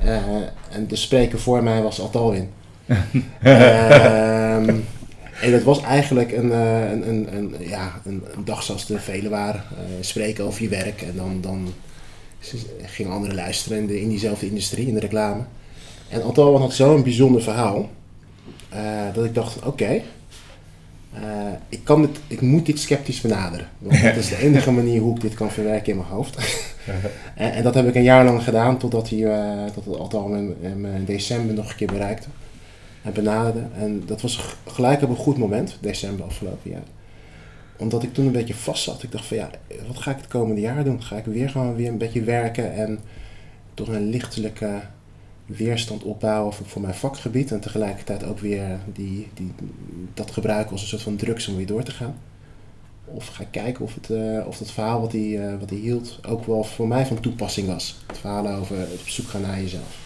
uh, 0.05 0.35
en 0.71 0.87
de 0.87 0.95
spreker 0.95 1.39
voor 1.39 1.63
mij 1.63 1.81
was 1.81 1.99
Altalwin. 1.99 2.49
Ehm, 3.41 4.75
en 5.41 5.51
dat 5.51 5.63
was 5.63 5.81
eigenlijk 5.81 6.31
een, 6.31 6.45
uh, 6.45 6.91
een, 6.91 7.09
een, 7.09 7.35
een, 7.35 7.55
ja, 7.59 8.01
een, 8.05 8.23
dag 8.45 8.63
zoals 8.63 8.85
de 8.85 8.99
vele 8.99 9.29
waren. 9.29 9.63
spreken 9.99 10.45
over 10.45 10.61
je 10.61 10.69
werk 10.69 11.01
en 11.01 11.15
dan, 11.15 11.41
dan 11.41 11.73
gingen 12.85 13.11
anderen 13.11 13.35
luisteren 13.35 13.77
in, 13.77 13.87
de, 13.87 14.01
in 14.01 14.09
diezelfde 14.09 14.47
industrie, 14.47 14.87
in 14.87 14.93
de 14.93 14.99
reclame. 14.99 15.41
En 16.09 16.23
Altalwin 16.23 16.61
had 16.61 16.73
zo'n 16.73 17.03
bijzonder 17.03 17.41
verhaal 17.41 17.79
eh, 17.79 18.02
dat 19.13 19.25
ik 19.25 19.33
dacht, 19.33 19.65
oké, 19.65 20.01
eh, 21.13 21.21
ik, 21.69 21.83
kan 21.83 22.01
dit, 22.01 22.19
ik 22.27 22.41
moet 22.41 22.65
dit 22.65 22.79
sceptisch 22.79 23.21
benaderen. 23.21 23.67
Want 23.77 24.01
dat 24.03 24.15
is 24.15 24.29
de 24.29 24.37
enige 24.37 24.71
manier 24.71 25.01
hoe 25.01 25.15
ik 25.15 25.21
dit 25.21 25.33
kan 25.33 25.51
verwerken 25.51 25.91
in 25.91 25.97
mijn 25.97 26.09
hoofd. 26.09 26.37
en, 27.35 27.53
en, 27.53 27.63
dat 27.63 27.73
heb 27.73 27.87
ik 27.87 27.95
een 27.95 28.03
jaar 28.03 28.25
lang 28.25 28.43
gedaan, 28.43 28.77
totdat 28.77 29.09
hij 29.09 29.19
dat 29.75 29.85
het 29.85 30.13
al 30.13 30.35
in, 30.35 30.55
in, 30.61 31.05
december 31.05 31.55
nog 31.55 31.69
een 31.69 31.75
keer 31.75 31.87
bereikte. 31.87 32.27
En 33.01 33.13
benaderde. 33.13 33.63
En 33.75 34.03
dat 34.05 34.21
was 34.21 34.55
gelijk 34.67 35.01
op 35.01 35.09
een 35.09 35.15
goed 35.15 35.37
moment, 35.37 35.77
december 35.81 36.25
afgelopen 36.25 36.71
jaar. 36.71 36.83
Omdat 37.77 38.03
ik 38.03 38.13
toen 38.13 38.25
een 38.25 38.31
beetje 38.31 38.53
vast 38.53 38.83
zat. 38.83 39.03
Ik 39.03 39.11
dacht 39.11 39.25
van 39.25 39.37
ja, 39.37 39.49
wat 39.87 39.97
ga 39.97 40.11
ik 40.11 40.17
het 40.17 40.27
komende 40.27 40.61
jaar 40.61 40.83
doen? 40.83 41.03
Ga 41.03 41.17
ik 41.17 41.25
weer 41.25 41.49
gewoon 41.49 41.75
weer 41.75 41.87
een 41.87 41.97
beetje 41.97 42.23
werken 42.23 42.73
en 42.73 42.99
toch 43.73 43.87
een 43.87 44.09
lichtelijke 44.09 44.81
weerstand 45.45 46.03
opbouwen 46.03 46.53
voor, 46.53 46.65
voor, 46.65 46.81
mijn 46.81 46.93
vakgebied 46.93 47.51
en 47.51 47.59
tegelijkertijd 47.59 48.23
ook 48.23 48.39
weer 48.39 48.79
die, 48.93 49.27
die, 49.33 49.51
dat 50.13 50.31
gebruiken 50.31 50.71
als 50.71 50.81
een 50.81 50.87
soort 50.87 51.01
van 51.01 51.15
drugs 51.15 51.47
om 51.47 51.55
weer 51.55 51.65
door 51.65 51.83
te 51.83 51.91
gaan. 51.91 52.15
Of 53.05 53.27
ga 53.27 53.41
ik 53.41 53.47
kijken 53.51 53.83
of, 53.83 53.93
het, 53.93 54.09
uh, 54.09 54.47
of 54.47 54.57
dat 54.57 54.71
verhaal 54.71 55.01
wat 55.01 55.11
hij, 55.11 55.21
uh, 55.21 55.59
wat 55.59 55.69
hij 55.69 55.79
hield 55.79 56.19
ook 56.27 56.45
wel 56.45 56.63
voor 56.63 56.87
mij 56.87 57.05
van 57.05 57.19
toepassing 57.19 57.67
was. 57.67 58.03
Het 58.07 58.17
verhaal 58.17 58.47
over 58.47 58.77
het 58.77 58.99
op 59.01 59.07
zoek 59.07 59.27
gaan 59.27 59.41
naar 59.41 59.61
jezelf. 59.61 60.01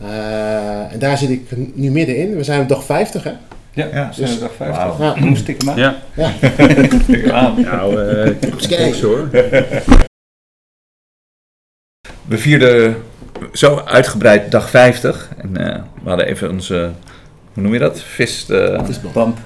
Uh, 0.00 0.92
en 0.92 0.98
daar 0.98 1.18
zit 1.18 1.30
ik 1.30 1.76
nu 1.76 1.90
middenin. 1.90 2.36
We 2.36 2.44
zijn 2.44 2.60
op 2.60 2.68
dag 2.68 2.84
50 2.84 3.24
hè? 3.24 3.32
Ja, 3.72 3.86
ja 3.86 4.12
dus, 4.16 4.38
dag 4.38 4.54
50. 4.54 4.96
Wow. 4.96 5.00
Ja. 5.00 5.24
Moest 5.24 5.48
ik 5.48 5.60
hem 5.60 5.70
aan? 5.70 5.76
Ja. 5.76 6.02
ja. 6.14 7.54
nou, 7.56 8.00
uh, 8.00 9.00
hoor. 9.02 9.28
We 12.28 12.38
vierden 12.38 13.02
zo 13.52 13.82
uitgebreid 13.84 14.50
dag 14.50 14.70
50. 14.70 15.28
En 15.36 15.48
uh, 15.60 15.76
we 16.02 16.08
hadden 16.08 16.26
even 16.26 16.50
onze, 16.50 16.90
hoe 17.52 17.62
noem 17.62 17.72
je 17.72 17.78
dat? 17.78 18.02
Fist... 18.02 18.50
Uh, 18.50 18.84
Fistbump. 18.84 19.38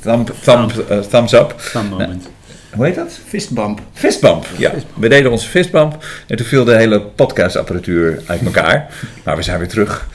Thumb, 0.00 0.30
thumb, 0.42 0.70
uh, 0.90 0.98
thumbs 0.98 1.32
up. 1.32 1.54
Thumb 1.72 1.90
moment. 1.90 2.28
hoe 2.74 2.84
heet 2.84 2.94
dat? 2.94 3.18
Fistbump. 3.26 3.80
Fistbump, 3.92 4.46
ja. 4.56 4.72
We 4.94 5.08
deden 5.08 5.30
onze 5.30 5.48
fistbump 5.48 6.04
en 6.26 6.36
toen 6.36 6.46
viel 6.46 6.64
de 6.64 6.76
hele 6.76 7.00
podcastapparatuur 7.00 8.22
uit 8.26 8.42
elkaar. 8.44 8.94
maar 9.24 9.36
we 9.36 9.42
zijn 9.42 9.58
weer 9.58 9.68
terug. 9.68 10.08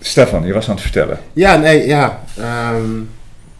Stefan, 0.00 0.46
je 0.46 0.52
was 0.52 0.68
aan 0.68 0.74
het 0.74 0.82
vertellen. 0.82 1.18
Ja, 1.32 1.56
nee, 1.56 1.86
ja. 1.86 2.20
Um, 2.72 3.10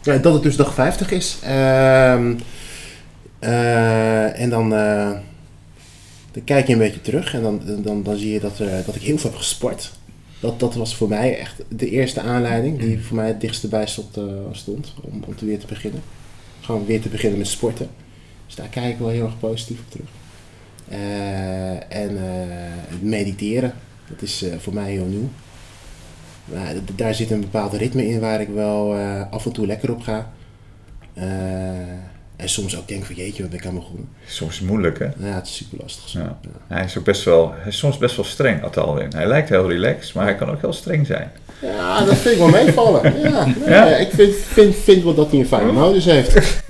ja 0.02 0.16
dat 0.16 0.32
het 0.32 0.42
dus 0.42 0.56
dag 0.56 0.74
50 0.74 1.10
is. 1.10 1.38
Um, 1.44 2.40
en 3.38 4.50
dan 4.50 4.72
dan 6.38 6.46
kijk 6.46 6.66
je 6.66 6.72
een 6.72 6.78
beetje 6.78 7.00
terug 7.00 7.34
en 7.34 7.42
dan, 7.42 7.60
dan, 7.82 8.02
dan 8.02 8.16
zie 8.16 8.32
je 8.32 8.40
dat, 8.40 8.60
uh, 8.60 8.86
dat 8.86 8.94
ik 8.94 9.02
heel 9.02 9.18
veel 9.18 9.30
heb 9.30 9.38
gesport. 9.38 9.92
Dat, 10.40 10.60
dat 10.60 10.74
was 10.74 10.96
voor 10.96 11.08
mij 11.08 11.38
echt 11.38 11.62
de 11.68 11.90
eerste 11.90 12.20
aanleiding 12.20 12.78
die 12.78 13.00
voor 13.00 13.16
mij 13.16 13.26
het 13.26 13.40
dichtst 13.40 13.70
bij 13.70 13.86
stond, 13.86 14.16
uh, 14.16 14.24
stond 14.50 14.94
om, 15.02 15.22
om 15.26 15.36
te 15.36 15.44
weer 15.44 15.58
te 15.58 15.66
beginnen. 15.66 16.02
Gewoon 16.60 16.86
weer 16.86 17.00
te 17.00 17.08
beginnen 17.08 17.38
met 17.38 17.48
sporten. 17.48 17.88
Dus 18.46 18.54
daar 18.54 18.68
kijk 18.68 18.92
ik 18.92 18.98
wel 18.98 19.08
heel 19.08 19.24
erg 19.24 19.38
positief 19.38 19.78
op 19.78 19.90
terug. 19.90 20.08
Uh, 20.90 21.92
en 21.92 22.18
mediteren, 23.00 23.74
dat 24.08 24.22
is 24.22 24.44
voor 24.58 24.74
mij 24.74 24.90
heel 24.90 25.04
nieuw. 25.04 25.28
Maar 26.44 26.74
daar 26.94 27.14
zit 27.14 27.30
een 27.30 27.40
bepaald 27.40 27.72
ritme 27.72 28.06
in 28.06 28.20
waar 28.20 28.40
ik 28.40 28.48
wel 28.48 28.94
af 29.30 29.46
en 29.46 29.52
toe 29.52 29.66
lekker 29.66 29.90
op 29.90 30.00
ga. 30.00 30.32
En 32.38 32.48
soms 32.48 32.76
ook 32.76 32.88
denk 32.88 33.04
van 33.04 33.14
jeetje, 33.14 33.42
wat 33.42 33.50
ben 33.50 33.60
ik 33.60 33.66
aan 33.66 33.74
begonnen. 33.74 34.08
Soms 34.26 34.52
is 34.52 34.58
het 34.58 34.68
moeilijk 34.68 34.98
hè? 34.98 35.04
Ja, 35.04 35.34
het 35.34 35.46
is 35.46 35.56
super 35.56 35.78
lastig. 35.80 36.12
Ja. 36.12 36.38
Ja. 36.42 36.74
Hij 36.74 36.84
is 36.84 36.98
ook 36.98 37.04
best 37.04 37.24
wel, 37.24 37.54
hij 37.58 37.68
is 37.68 37.78
soms 37.78 37.98
best 37.98 38.16
wel 38.16 38.24
streng, 38.24 38.64
Atalwin. 38.64 39.12
Hij 39.16 39.26
lijkt 39.26 39.48
heel 39.48 39.68
relaxed, 39.68 40.14
maar 40.14 40.24
hij 40.24 40.34
kan 40.34 40.50
ook 40.50 40.60
heel 40.60 40.72
streng 40.72 41.06
zijn. 41.06 41.30
Ja, 41.60 42.04
dat 42.04 42.16
vind 42.16 42.34
ik 42.34 42.40
wel 42.40 42.48
meevallen. 42.48 43.20
ja, 43.20 43.46
nee, 43.64 43.68
ja? 43.68 43.86
ik 43.86 44.08
vind, 44.14 44.34
vind, 44.34 44.76
vind 44.76 45.02
wel 45.04 45.14
dat 45.14 45.30
hij 45.30 45.40
een 45.40 45.46
fijne 45.46 45.72
modus 45.72 46.04
heeft. 46.04 46.32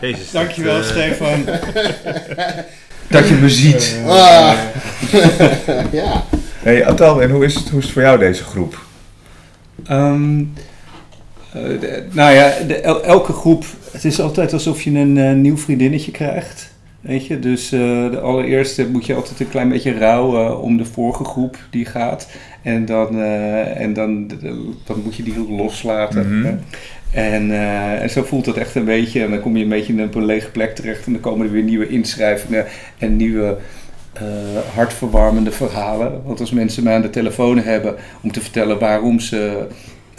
Jezus, 0.00 0.30
Dankjewel, 0.30 0.78
uh... 0.78 0.84
Stefan. 0.84 1.44
dat 3.14 3.28
je 3.28 3.34
me 3.34 3.50
ziet. 3.50 3.96
Uh, 4.06 4.52
ja. 5.92 6.24
Hey, 6.62 6.86
Atalwin, 6.86 7.30
hoe 7.30 7.44
is, 7.44 7.54
het, 7.54 7.68
hoe 7.68 7.78
is 7.78 7.84
het 7.84 7.92
voor 7.92 8.02
jou 8.02 8.18
deze 8.18 8.44
groep? 8.44 8.78
Um, 9.90 10.52
uh, 11.56 11.62
nou 12.10 12.34
ja, 12.34 12.52
de, 12.66 12.80
elke 13.00 13.32
groep, 13.32 13.64
het 13.92 14.04
is 14.04 14.20
altijd 14.20 14.52
alsof 14.52 14.82
je 14.82 14.90
een 14.90 15.16
uh, 15.16 15.32
nieuw 15.32 15.56
vriendinnetje 15.56 16.10
krijgt. 16.10 16.72
Weet 17.00 17.26
je, 17.26 17.38
dus 17.38 17.72
uh, 17.72 18.10
de 18.10 18.20
allereerste 18.20 18.88
moet 18.90 19.06
je 19.06 19.14
altijd 19.14 19.40
een 19.40 19.48
klein 19.48 19.68
beetje 19.68 19.98
rouwen 19.98 20.60
om 20.60 20.76
de 20.76 20.84
vorige 20.84 21.24
groep 21.24 21.58
die 21.70 21.84
gaat. 21.84 22.28
En 22.62 22.84
dan, 22.84 23.20
en 23.20 23.92
dan, 23.92 24.30
dan 24.84 25.02
moet 25.04 25.14
je 25.14 25.22
die 25.22 25.50
loslaten. 25.50 26.26
Mm 26.26 26.42
-hmm. 26.42 26.58
En, 27.10 27.50
en, 28.00 28.10
zo 28.10 28.22
voelt 28.22 28.46
het 28.46 28.56
echt 28.56 28.74
een 28.74 28.84
beetje. 28.84 29.22
En 29.22 29.30
dan 29.30 29.40
kom 29.40 29.56
je 29.56 29.62
een 29.62 29.68
beetje 29.68 30.04
op 30.04 30.14
een 30.14 30.24
lege 30.24 30.50
plek 30.50 30.74
terecht. 30.74 31.06
En 31.06 31.12
dan 31.12 31.20
komen 31.20 31.46
er 31.46 31.52
weer 31.52 31.62
nieuwe 31.62 31.88
inschrijvingen 31.88 32.66
en 32.98 33.16
nieuwe 33.16 33.56
hartverwarmende 34.74 35.52
verhalen. 35.52 36.22
Want 36.24 36.40
als 36.40 36.50
mensen 36.50 36.84
mij 36.84 36.94
aan 36.94 37.02
de 37.02 37.10
telefoon 37.10 37.58
hebben 37.58 37.94
om 38.22 38.32
te 38.32 38.40
vertellen 38.40 38.78
waarom 38.78 39.20
ze 39.20 39.66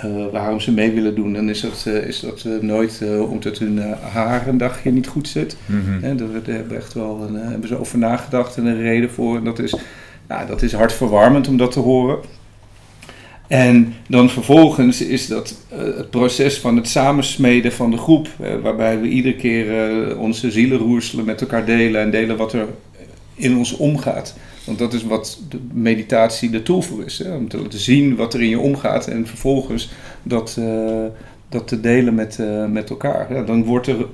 uh, 0.06 0.26
waarom 0.32 0.60
ze 0.60 0.72
mee 0.72 0.92
willen 0.92 1.16
doen, 1.16 1.34
dan 1.34 1.50
is 1.50 1.62
dat, 1.62 1.86
uh, 1.88 2.08
is 2.08 2.20
dat 2.20 2.44
uh, 2.48 2.62
nooit 2.62 3.02
omdat 3.30 3.58
hun 3.58 3.80
haar 4.12 4.48
een 4.48 4.58
dagje 4.58 4.92
niet 4.92 5.08
goed 5.08 5.28
zit. 5.28 5.58
Mm 5.66 5.84
-hmm. 5.86 6.18
daar, 6.18 6.28
daar 6.44 6.56
hebben 6.56 6.78
echt 6.78 6.94
wel 6.94 7.26
een, 7.28 7.36
hebben 7.36 7.68
ze 7.68 7.80
over 7.80 7.98
nagedacht 7.98 8.58
en 8.58 8.66
een 8.66 8.82
reden 8.82 9.10
voor. 9.10 9.36
En 9.38 9.44
dat 9.44 9.60
is, 9.60 9.76
nou, 10.28 10.48
dat 10.48 10.62
is 10.62 10.74
hartverwarmend 10.74 11.48
om 11.48 11.58
dat 11.58 11.72
te 11.72 11.80
horen. 11.80 12.18
En 13.48 13.94
dan 14.08 14.30
vervolgens 14.30 15.02
is 15.02 15.28
dat 15.28 15.56
het 15.70 16.10
proces 16.10 16.60
van 16.60 16.76
het 16.76 16.88
samensmeden 16.88 17.72
van 17.72 17.92
de 17.92 17.98
groep, 17.98 18.28
waarbij 18.62 19.00
we 19.00 19.08
iedere 19.08 19.36
keer 19.36 20.18
onze 20.18 20.52
zielenroerselen 20.52 21.26
met 21.26 21.42
elkaar 21.42 21.66
delen 21.66 22.02
en 22.02 22.12
delen 22.12 22.38
wat 22.38 22.54
er 22.54 22.68
in 23.36 23.58
ons 23.58 23.78
omgaat. 23.78 24.36
Want 24.66 24.80
dat 24.80 24.94
is 24.94 25.04
wat 25.04 25.40
de 25.50 25.60
meditatie 25.74 26.50
de 26.50 26.64
tool 26.64 26.82
voor 26.82 27.06
is. 27.06 27.18
Hè? 27.18 27.36
Om 27.36 27.48
te 27.48 27.78
zien 27.80 28.16
wat 28.16 28.34
er 28.34 28.42
in 28.42 28.50
je 28.50 28.60
omgaat 28.60 29.08
en 29.08 29.28
vervolgens 29.28 29.90
dat, 30.24 30.56
uh, 30.60 31.06
dat 31.50 31.68
te 31.68 31.80
delen 31.80 32.16
met, 32.16 32.38
uh, 32.40 32.66
met 32.66 32.90
elkaar. 32.90 33.34
Ja, 33.34 33.44
dan 33.44 33.64
wordt 33.64 33.88
er, 33.88 34.06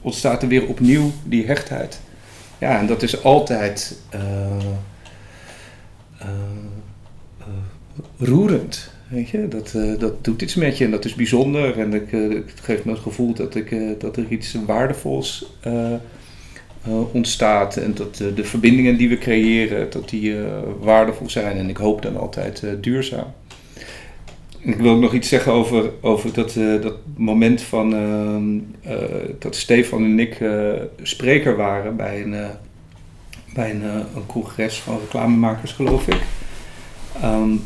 ontstaat 0.00 0.42
er 0.42 0.48
weer 0.48 0.66
opnieuw 0.66 1.10
die 1.24 1.46
hechtheid. 1.46 2.00
Ja, 2.58 2.78
en 2.78 2.86
dat 2.86 3.02
is 3.02 3.22
altijd 3.22 3.98
uh, 4.14 4.20
roerend. 8.18 8.92
Weet 9.08 9.28
je? 9.28 9.48
Dat, 9.48 9.74
dat 9.98 10.24
doet 10.24 10.42
iets 10.42 10.54
met 10.54 10.78
je 10.78 10.84
en 10.84 10.90
dat 10.90 11.04
is 11.04 11.14
bijzonder. 11.14 11.78
En 11.78 11.94
ik, 11.94 12.10
het 12.46 12.60
geeft 12.62 12.84
me 12.84 12.92
het 12.92 13.00
gevoel 13.00 13.34
dat, 13.34 13.54
ik, 13.54 14.00
dat 14.00 14.16
er 14.16 14.26
iets 14.28 14.56
waardevols 14.66 15.46
ontstaat 17.12 17.76
en 17.76 17.94
dat 17.94 18.20
uh, 18.22 18.36
de 18.36 18.44
verbindingen 18.44 18.96
die 18.96 19.08
we 19.08 19.18
creëren, 19.18 19.90
dat 19.90 20.08
die 20.08 20.30
uh, 20.30 20.46
waardevol 20.80 21.30
zijn 21.30 21.56
en 21.56 21.68
ik 21.68 21.76
hoop 21.76 22.02
dan 22.02 22.16
altijd 22.16 22.64
duurzaam. 22.80 23.32
Ik 24.58 24.76
wil 24.76 24.94
ook 24.94 25.00
nog 25.00 25.14
iets 25.14 25.28
zeggen 25.28 25.52
over, 25.52 25.90
over 26.00 26.32
dat, 26.32 26.54
dat 26.82 26.94
moment 27.16 27.62
van 27.62 27.90
dat 29.38 29.56
Stefan 29.56 30.04
en 30.04 30.18
ik 30.18 30.38
spreker 31.02 31.56
waren 31.56 31.96
bij 31.96 32.22
een, 32.22 32.34
bij 33.54 33.70
een, 33.70 34.04
congres 34.26 34.78
van 34.78 34.98
reclamemakers 34.98 35.72
geloof 35.72 36.08
ik. 36.08 36.20
Um, 37.24 37.62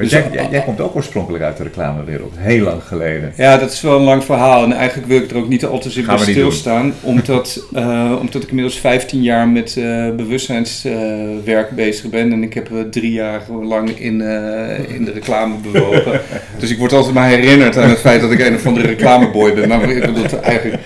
dus 0.00 0.10
jij, 0.10 0.28
jij, 0.32 0.48
jij, 0.50 0.62
komt 0.62 0.80
ook 0.80 0.96
oorspronkelijk 0.96 1.44
uit 1.44 1.56
de 1.56 1.62
reclamewereld, 1.62 2.34
heel 2.36 2.64
lang 2.64 2.82
geleden. 2.82 3.32
Ja, 3.36 3.56
dat 3.56 3.72
is 3.72 3.80
wel 3.80 3.98
een 3.98 4.04
lang 4.04 4.24
verhaal. 4.24 4.64
En 4.64 4.72
eigenlijk 4.72 5.08
wil 5.08 5.18
ik 5.18 5.30
er 5.30 5.36
ook 5.36 5.48
niet 5.48 5.64
al 5.64 5.78
te 5.78 5.90
zeer 5.90 6.06
bij 6.06 6.18
stilstaan. 6.18 6.94
Omdat, 7.00 7.66
uh, 7.72 8.16
omdat 8.20 8.42
ik 8.42 8.48
inmiddels 8.48 8.78
15 8.78 9.22
jaar 9.22 9.48
met 9.48 9.76
uh, 9.78 10.10
bewustzijnswerk 10.14 11.70
uh, 11.70 11.76
bezig 11.76 12.10
ben. 12.10 12.32
En 12.32 12.42
ik 12.42 12.54
heb 12.54 12.68
drie 12.90 13.12
jaar 13.12 13.42
lang 13.62 13.88
in, 13.88 14.20
in 14.88 15.04
de 15.04 15.12
reclame 15.12 15.54
bewogen. 15.56 16.20
dus 16.58 16.70
ik 16.70 16.78
word 16.78 16.92
altijd 16.92 17.14
maar 17.14 17.28
herinnerd 17.28 17.76
aan 17.76 17.88
het 17.88 17.98
feit 17.98 18.20
dat 18.20 18.30
ik 18.30 18.40
een 18.40 18.54
of 18.54 18.66
andere 18.66 18.86
reclameboy 18.86 19.54
ben. 19.54 19.68
Maar 19.68 19.90
ik 19.90 20.06
bedoel, 20.06 20.40
eigenlijk 20.42 20.82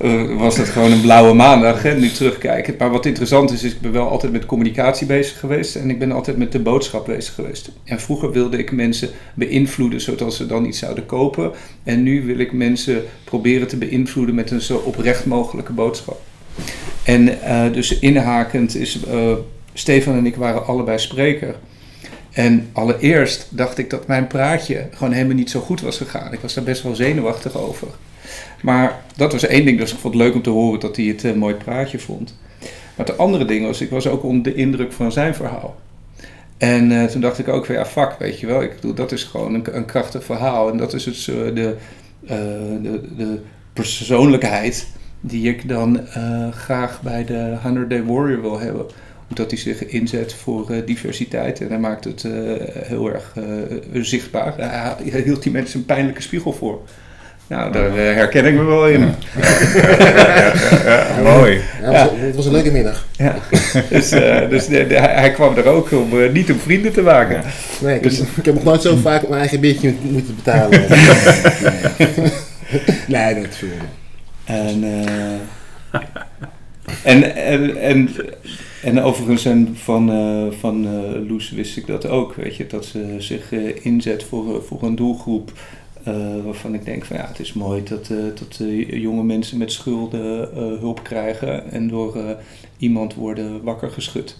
uh, 0.00 0.38
was 0.38 0.56
dat 0.56 0.68
gewoon 0.68 0.92
een 0.92 1.00
blauwe 1.00 1.34
maandag, 1.34 1.84
nu 1.84 2.10
terugkijken. 2.10 2.74
Maar 2.78 2.90
wat 2.90 3.06
interessant 3.06 3.52
is, 3.52 3.62
is 3.62 3.72
ik 3.72 3.80
ben 3.80 3.92
wel 3.92 4.08
altijd 4.08 4.32
met 4.32 4.46
communicatie 4.46 5.06
bezig 5.06 5.38
geweest 5.38 5.76
en 5.76 5.90
ik 5.90 5.98
ben 5.98 6.12
altijd 6.12 6.36
met 6.36 6.52
de 6.52 6.58
boodschap 6.58 7.06
bezig 7.06 7.34
geweest. 7.34 7.70
En 7.84 8.00
vroeger 8.00 8.32
wilde 8.32 8.58
ik 8.58 8.72
mensen 8.72 9.08
beïnvloeden 9.34 10.00
zodat 10.00 10.34
ze 10.34 10.46
dan 10.46 10.64
iets 10.64 10.78
zouden 10.78 11.06
kopen. 11.06 11.52
En 11.84 12.02
nu 12.02 12.22
wil 12.26 12.38
ik 12.38 12.52
mensen 12.52 13.02
proberen 13.24 13.68
te 13.68 13.76
beïnvloeden 13.76 14.34
met 14.34 14.50
een 14.50 14.60
zo 14.60 14.76
oprecht 14.76 15.26
mogelijke 15.26 15.72
boodschap. 15.72 16.20
En 17.04 17.28
uh, 17.28 17.72
dus 17.72 17.98
inhakend 17.98 18.76
is, 18.76 19.00
uh, 19.12 19.32
Stefan 19.72 20.16
en 20.16 20.26
ik 20.26 20.36
waren 20.36 20.66
allebei 20.66 20.98
spreker. 20.98 21.54
En 22.32 22.68
allereerst 22.72 23.46
dacht 23.50 23.78
ik 23.78 23.90
dat 23.90 24.06
mijn 24.06 24.26
praatje 24.26 24.88
gewoon 24.92 25.12
helemaal 25.12 25.36
niet 25.36 25.50
zo 25.50 25.60
goed 25.60 25.80
was 25.80 25.96
gegaan. 25.96 26.32
Ik 26.32 26.40
was 26.40 26.54
daar 26.54 26.64
best 26.64 26.82
wel 26.82 26.94
zenuwachtig 26.94 27.56
over. 27.56 27.88
Maar 28.62 29.00
dat 29.16 29.32
was 29.32 29.46
één 29.46 29.64
ding, 29.64 29.78
dus 29.78 29.92
ik 29.92 29.98
vond 29.98 30.14
het 30.14 30.22
leuk 30.22 30.34
om 30.34 30.42
te 30.42 30.50
horen 30.50 30.80
dat 30.80 30.96
hij 30.96 31.04
het 31.04 31.22
een 31.22 31.38
mooi 31.38 31.54
praatje 31.54 31.98
vond. 31.98 32.38
Maar 32.96 33.06
het 33.06 33.18
andere 33.18 33.44
ding 33.44 33.66
was, 33.66 33.80
ik 33.80 33.90
was 33.90 34.06
ook 34.06 34.22
onder 34.22 34.52
de 34.52 34.58
indruk 34.58 34.92
van 34.92 35.12
zijn 35.12 35.34
verhaal. 35.34 35.76
En 36.58 36.92
eh, 36.92 37.04
toen 37.04 37.20
dacht 37.20 37.38
ik 37.38 37.48
ook 37.48 37.66
van 37.66 37.74
ja, 37.74 37.86
fuck, 37.86 38.16
weet 38.18 38.40
je 38.40 38.46
wel. 38.46 38.62
Ik 38.62 38.74
bedoel, 38.74 38.94
dat 38.94 39.12
is 39.12 39.24
gewoon 39.24 39.54
een, 39.54 39.76
een 39.76 39.84
krachtig 39.84 40.24
verhaal. 40.24 40.70
En 40.70 40.76
dat 40.76 40.94
is 40.94 41.04
het, 41.04 41.16
eh, 41.16 41.54
de, 41.54 41.76
eh, 42.26 42.36
de, 42.82 43.00
de 43.16 43.38
persoonlijkheid 43.72 44.86
die 45.20 45.48
ik 45.48 45.68
dan 45.68 46.06
eh, 46.06 46.48
graag 46.52 47.02
bij 47.02 47.24
de 47.24 47.56
100 47.62 47.90
Day 47.90 48.04
Warrior 48.04 48.40
wil 48.40 48.58
hebben. 48.60 48.86
Omdat 49.28 49.50
hij 49.50 49.60
zich 49.60 49.84
inzet 49.86 50.34
voor 50.34 50.70
eh, 50.70 50.86
diversiteit 50.86 51.60
en 51.60 51.68
hij 51.68 51.78
maakt 51.78 52.04
het 52.04 52.24
eh, 52.24 52.32
heel 52.86 53.08
erg 53.12 53.34
eh, 53.36 54.02
zichtbaar. 54.02 54.54
Hij 54.56 55.20
hield 55.20 55.42
die 55.42 55.52
mensen 55.52 55.78
een 55.78 55.86
pijnlijke 55.86 56.22
spiegel 56.22 56.52
voor. 56.52 56.80
Nou, 57.48 57.72
daar 57.72 57.86
eh, 57.96 58.14
herken 58.14 58.44
ik 58.44 58.54
me 58.54 58.62
wel 58.64 58.88
in. 58.88 59.00
Mooi. 61.22 61.60
Ja, 61.82 61.92
het, 61.92 62.10
was, 62.10 62.20
het 62.20 62.34
was 62.36 62.46
een 62.46 62.52
leuke 62.52 62.70
middag. 62.70 63.06
Ja. 63.16 63.34
Dus, 63.90 64.10
eh, 64.10 64.48
dus 64.48 64.66
de- 64.66 64.86
de- 64.86 64.94
hij 64.98 65.30
kwam 65.30 65.56
er 65.56 65.66
ook 65.66 65.92
om 65.92 66.20
eh, 66.20 66.32
niet 66.32 66.50
om 66.50 66.58
vrienden 66.58 66.92
te 66.92 67.02
maken. 67.02 67.42
Nee, 67.80 67.96
ik, 67.96 68.02
Dus- 68.02 68.20
ik 68.20 68.44
heb 68.44 68.54
nog 68.54 68.64
nooit 68.64 68.82
zo 68.82 68.96
vaak 69.08 69.28
mijn 69.28 69.40
eigen 69.40 69.60
biertje 69.60 69.94
moeten 70.02 70.34
betalen. 70.34 70.80
nee, 73.08 73.34
dat 73.34 73.44
is. 73.44 73.62
En, 74.44 74.84
eh, 74.84 76.00
en, 77.02 77.34
en, 77.36 77.76
en, 77.76 78.08
en 78.82 79.00
overigens 79.02 79.44
en 79.44 79.76
van, 79.82 80.10
eh, 80.10 80.58
van 80.60 80.84
eh, 80.86 81.28
Loes 81.28 81.50
wist 81.50 81.76
ik 81.76 81.86
dat 81.86 82.06
ook, 82.08 82.34
weet 82.34 82.56
je, 82.56 82.66
dat 82.66 82.84
ze 82.84 83.14
zich 83.18 83.52
eh, 83.52 83.60
inzet 83.82 84.24
voor, 84.28 84.54
eh, 84.54 84.60
voor 84.68 84.82
een 84.82 84.96
doelgroep 84.96 85.52
eh, 85.52 85.56
waarvan 86.44 86.74
ik 86.74 86.84
denk 86.84 87.04
van 87.04 87.16
ja, 87.16 87.26
het 87.26 87.38
is 87.38 87.52
mooi 87.52 87.82
dat, 87.82 88.10
eh, 88.10 88.16
dat 88.16 88.58
eh, 88.60 88.92
jonge 89.02 89.22
mensen 89.22 89.58
met 89.58 89.72
schulden 89.72 90.52
eh, 90.52 90.56
hulp 90.56 91.02
krijgen 91.02 91.70
en 91.70 91.88
door 91.88 92.16
eh, 92.16 92.30
iemand 92.76 93.14
worden 93.14 93.62
wakker 93.62 93.90
geschud. 93.90 94.36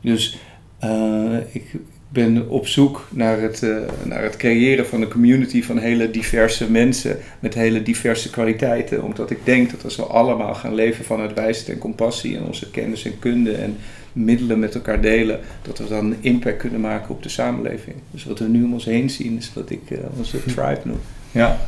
Dus 0.00 0.38
eh, 0.78 1.54
ik 1.54 1.76
ben 2.08 2.48
op 2.48 2.66
zoek 2.66 3.08
naar 3.10 3.40
het, 3.40 3.62
eh, 3.62 3.76
naar 4.04 4.22
het 4.22 4.36
creëren 4.36 4.86
van 4.86 5.02
een 5.02 5.10
community 5.10 5.62
van 5.62 5.78
hele 5.78 6.10
diverse 6.10 6.70
mensen 6.70 7.18
met 7.40 7.54
hele 7.54 7.82
diverse 7.82 8.30
kwaliteiten. 8.30 9.02
Omdat 9.02 9.30
ik 9.30 9.38
denk 9.44 9.70
dat 9.70 9.84
als 9.84 9.96
we 9.96 10.02
allemaal 10.02 10.54
gaan 10.54 10.74
leven 10.74 11.04
vanuit 11.04 11.34
wijsheid 11.34 11.68
en 11.68 11.78
compassie 11.78 12.36
en 12.36 12.44
onze 12.44 12.70
kennis 12.70 13.04
en 13.04 13.18
kunde 13.18 13.52
en 13.52 13.76
middelen 14.12 14.58
met 14.58 14.74
elkaar 14.74 15.00
delen, 15.00 15.40
dat 15.62 15.78
we 15.78 15.88
dan 15.88 16.14
impact 16.20 16.56
kunnen 16.56 16.80
maken 16.80 17.10
op 17.10 17.22
de 17.22 17.28
samenleving. 17.28 17.96
Dus 18.10 18.24
wat 18.24 18.38
we 18.38 18.48
nu 18.48 18.64
om 18.64 18.72
ons 18.72 18.84
heen 18.84 19.10
zien 19.10 19.36
is 19.36 19.50
wat 19.54 19.70
ik 19.70 19.90
eh, 19.90 19.98
onze 20.16 20.42
tribe 20.42 20.80
noem. 20.82 21.00
Ja, 21.30 21.58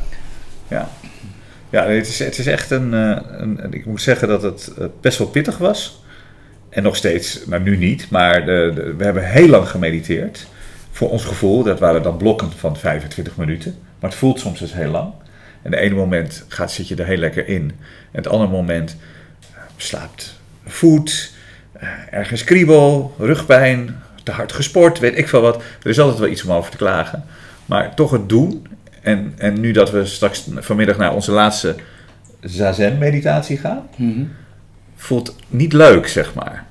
ja. 0.67 0.89
ja 1.69 1.85
het, 1.85 2.07
is, 2.07 2.19
het 2.19 2.37
is 2.37 2.47
echt 2.47 2.71
een, 2.71 2.93
eh, 2.93 3.17
een, 3.29 3.59
Ik 3.71 3.85
moet 3.85 4.01
zeggen 4.01 4.27
dat 4.27 4.41
het 4.41 4.71
best 5.01 5.17
wel 5.17 5.27
pittig 5.27 5.57
was. 5.57 6.03
En 6.69 6.83
nog 6.83 6.95
steeds, 6.95 7.45
maar 7.45 7.61
nu 7.61 7.77
niet. 7.77 8.09
Maar 8.09 8.45
de, 8.45 8.71
de- 8.75 8.93
we 8.97 9.03
hebben 9.03 9.29
heel 9.29 9.47
lang 9.47 9.69
gemediteerd. 9.69 10.47
Voor 10.91 11.09
ons 11.09 11.25
gevoel, 11.25 11.63
dat 11.63 11.79
waren 11.79 12.03
dan 12.03 12.17
blokken 12.17 12.51
van 12.51 12.77
25 12.77 13.37
minuten. 13.37 13.75
Maar 13.99 14.09
het 14.09 14.19
voelt 14.19 14.39
soms 14.39 14.59
dus 14.59 14.73
heel 14.73 14.91
lang. 14.91 15.11
En 15.61 15.71
het 15.71 15.79
ene 15.79 15.95
moment 15.95 16.45
gaat, 16.47 16.71
zit 16.71 16.87
je 16.87 16.95
er 16.95 17.05
heel 17.05 17.17
lekker 17.17 17.47
in. 17.47 17.61
En 18.11 18.21
het 18.21 18.27
andere 18.27 18.51
moment 18.51 18.97
eh, 19.53 19.59
slaapt 19.77 20.39
voet, 20.65 21.33
eh, 21.73 21.87
ergens 22.11 22.43
kriebel, 22.43 23.15
rugpijn, 23.19 23.95
te 24.23 24.31
hard 24.31 24.51
gesport, 24.51 24.99
weet 24.99 25.17
ik 25.17 25.27
veel 25.27 25.41
wat. 25.41 25.55
Er 25.83 25.89
is 25.89 25.99
altijd 25.99 26.19
wel 26.19 26.29
iets 26.29 26.43
om 26.43 26.51
over 26.51 26.71
te 26.71 26.77
klagen. 26.77 27.23
Maar 27.65 27.95
toch 27.95 28.11
het 28.11 28.29
doen. 28.29 28.67
En, 29.01 29.33
en 29.37 29.59
nu 29.59 29.71
dat 29.71 29.91
we 29.91 30.05
straks 30.05 30.47
vanmiddag 30.55 30.97
naar 30.97 31.13
onze 31.13 31.31
laatste 31.31 31.75
Zazen-meditatie 32.41 33.57
gaan, 33.57 33.87
voelt 34.99 35.35
niet 35.47 35.73
leuk, 35.73 36.07
zeg 36.07 36.33
maar. 36.33 36.65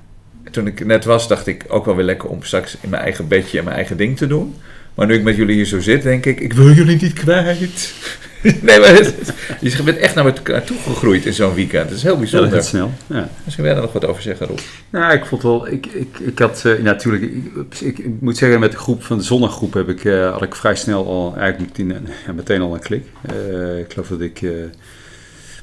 Toen 0.50 0.66
ik 0.66 0.86
net 0.86 1.04
was, 1.04 1.28
dacht 1.28 1.46
ik 1.46 1.64
ook 1.68 1.84
wel 1.84 1.96
weer 1.96 2.04
lekker 2.04 2.28
om 2.28 2.42
straks 2.42 2.76
in 2.80 2.88
mijn 2.90 3.02
eigen 3.02 3.28
bedje 3.28 3.58
en 3.58 3.64
mijn 3.64 3.76
eigen 3.76 3.96
ding 3.96 4.16
te 4.16 4.26
doen. 4.26 4.54
Maar 4.94 5.06
nu 5.06 5.14
ik 5.14 5.22
met 5.22 5.36
jullie 5.36 5.54
hier 5.54 5.64
zo 5.64 5.80
zit, 5.80 6.02
denk 6.02 6.26
ik, 6.26 6.40
ik 6.40 6.52
wil 6.52 6.70
jullie 6.70 7.00
niet 7.00 7.12
kwijt. 7.12 7.94
nee, 8.62 8.80
maar 8.80 8.88
het- 8.94 9.32
je 9.60 9.82
bent 9.82 9.98
echt 9.98 10.14
naar 10.14 10.24
me 10.24 10.32
naartoe 10.44 10.76
gegroeid 10.78 11.26
in 11.26 11.32
zo'n 11.32 11.54
weekend. 11.54 11.88
Dat 11.88 11.96
is 11.96 12.02
heel 12.02 12.12
Ja, 12.12 12.20
dat 12.20 12.30
bijzonder. 12.30 12.62
snel. 12.62 12.90
Ja. 13.06 13.28
Misschien 13.44 13.64
wil 13.64 13.74
je 13.74 13.80
daar 13.80 13.90
nog 13.92 14.00
wat 14.00 14.06
over 14.10 14.22
zeggen, 14.22 14.46
Rob. 14.46 14.58
Nou, 14.90 15.12
ik 15.12 15.24
vond 15.24 15.42
wel, 15.42 15.68
ik, 15.68 15.86
ik, 15.86 16.18
ik 16.18 16.38
had 16.38 16.64
eh, 16.64 16.78
natuurlijk, 16.82 17.22
ik, 17.22 17.80
ik, 17.80 17.98
ik 17.98 18.20
moet 18.20 18.36
zeggen, 18.36 18.60
met 18.60 18.70
de 18.72 18.78
groep 18.78 19.02
van 19.02 19.18
de 19.18 19.24
zonniggroep 19.24 19.72
heb 19.74 19.88
ik, 19.88 20.04
eh, 20.04 20.30
had 20.32 20.42
ik 20.42 20.54
vrij 20.54 20.74
snel 20.74 21.06
al, 21.06 21.34
eigenlijk 21.36 21.78
meteen, 21.78 22.06
meteen 22.34 22.60
al 22.60 22.74
een 22.74 22.80
klik. 22.80 23.04
Eh, 23.28 23.78
ik 23.78 23.92
geloof 23.92 24.08
dat 24.08 24.20
ik, 24.20 24.38
we 24.40 24.70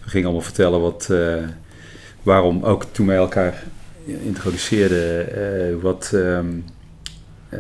gingen 0.05 0.25
allemaal 0.25 0.45
vertellen 0.45 0.81
wat, 0.81 1.09
waarom 2.25 2.63
ook 2.63 2.83
toen 2.91 3.07
wij 3.07 3.15
elkaar 3.15 3.63
introduceerden, 4.05 5.35
eh, 5.35 5.81
wat, 5.81 6.11
ehm, 6.13 6.45
eh, 7.49 7.59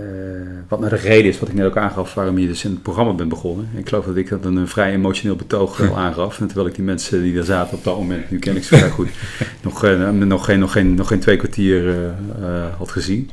wat 0.67 0.79
nou 0.79 0.91
de 0.91 0.95
reden 0.95 1.31
is, 1.31 1.39
wat 1.39 1.49
ik 1.49 1.55
net 1.55 1.65
ook 1.65 1.77
aangaf, 1.77 2.13
waarom 2.13 2.37
je 2.37 2.47
dus 2.47 2.63
in 2.63 2.71
het 2.71 2.81
programma 2.81 3.13
bent 3.13 3.29
begonnen. 3.29 3.69
En 3.73 3.79
ik 3.79 3.89
geloof 3.89 4.05
dat 4.05 4.15
ik 4.15 4.29
dat 4.29 4.45
een, 4.45 4.67
vrij 4.67 4.91
emotioneel 4.91 5.35
betoog 5.35 5.89
al 5.89 5.97
aangaf. 6.07 6.39
En 6.39 6.45
terwijl 6.47 6.67
ik 6.67 6.75
die 6.75 6.83
mensen 6.83 7.21
die 7.21 7.37
er 7.37 7.43
zaten 7.43 7.77
op 7.77 7.83
dat 7.83 7.97
moment, 7.97 8.31
nu 8.31 8.39
ken 8.39 8.55
ik 8.55 8.63
ze 8.63 8.77
vrij 8.77 8.89
goed, 8.89 9.09
nog, 9.63 9.83
eh, 9.83 10.09
nog, 10.09 10.45
geen, 10.45 10.59
nog, 10.59 10.71
geen, 10.71 10.95
nog 10.95 11.07
geen 11.07 11.19
twee 11.19 11.37
kwartier 11.37 11.89
eh, 11.89 12.05
eh, 12.05 12.77
had 12.77 12.91
gezien. 12.91 13.29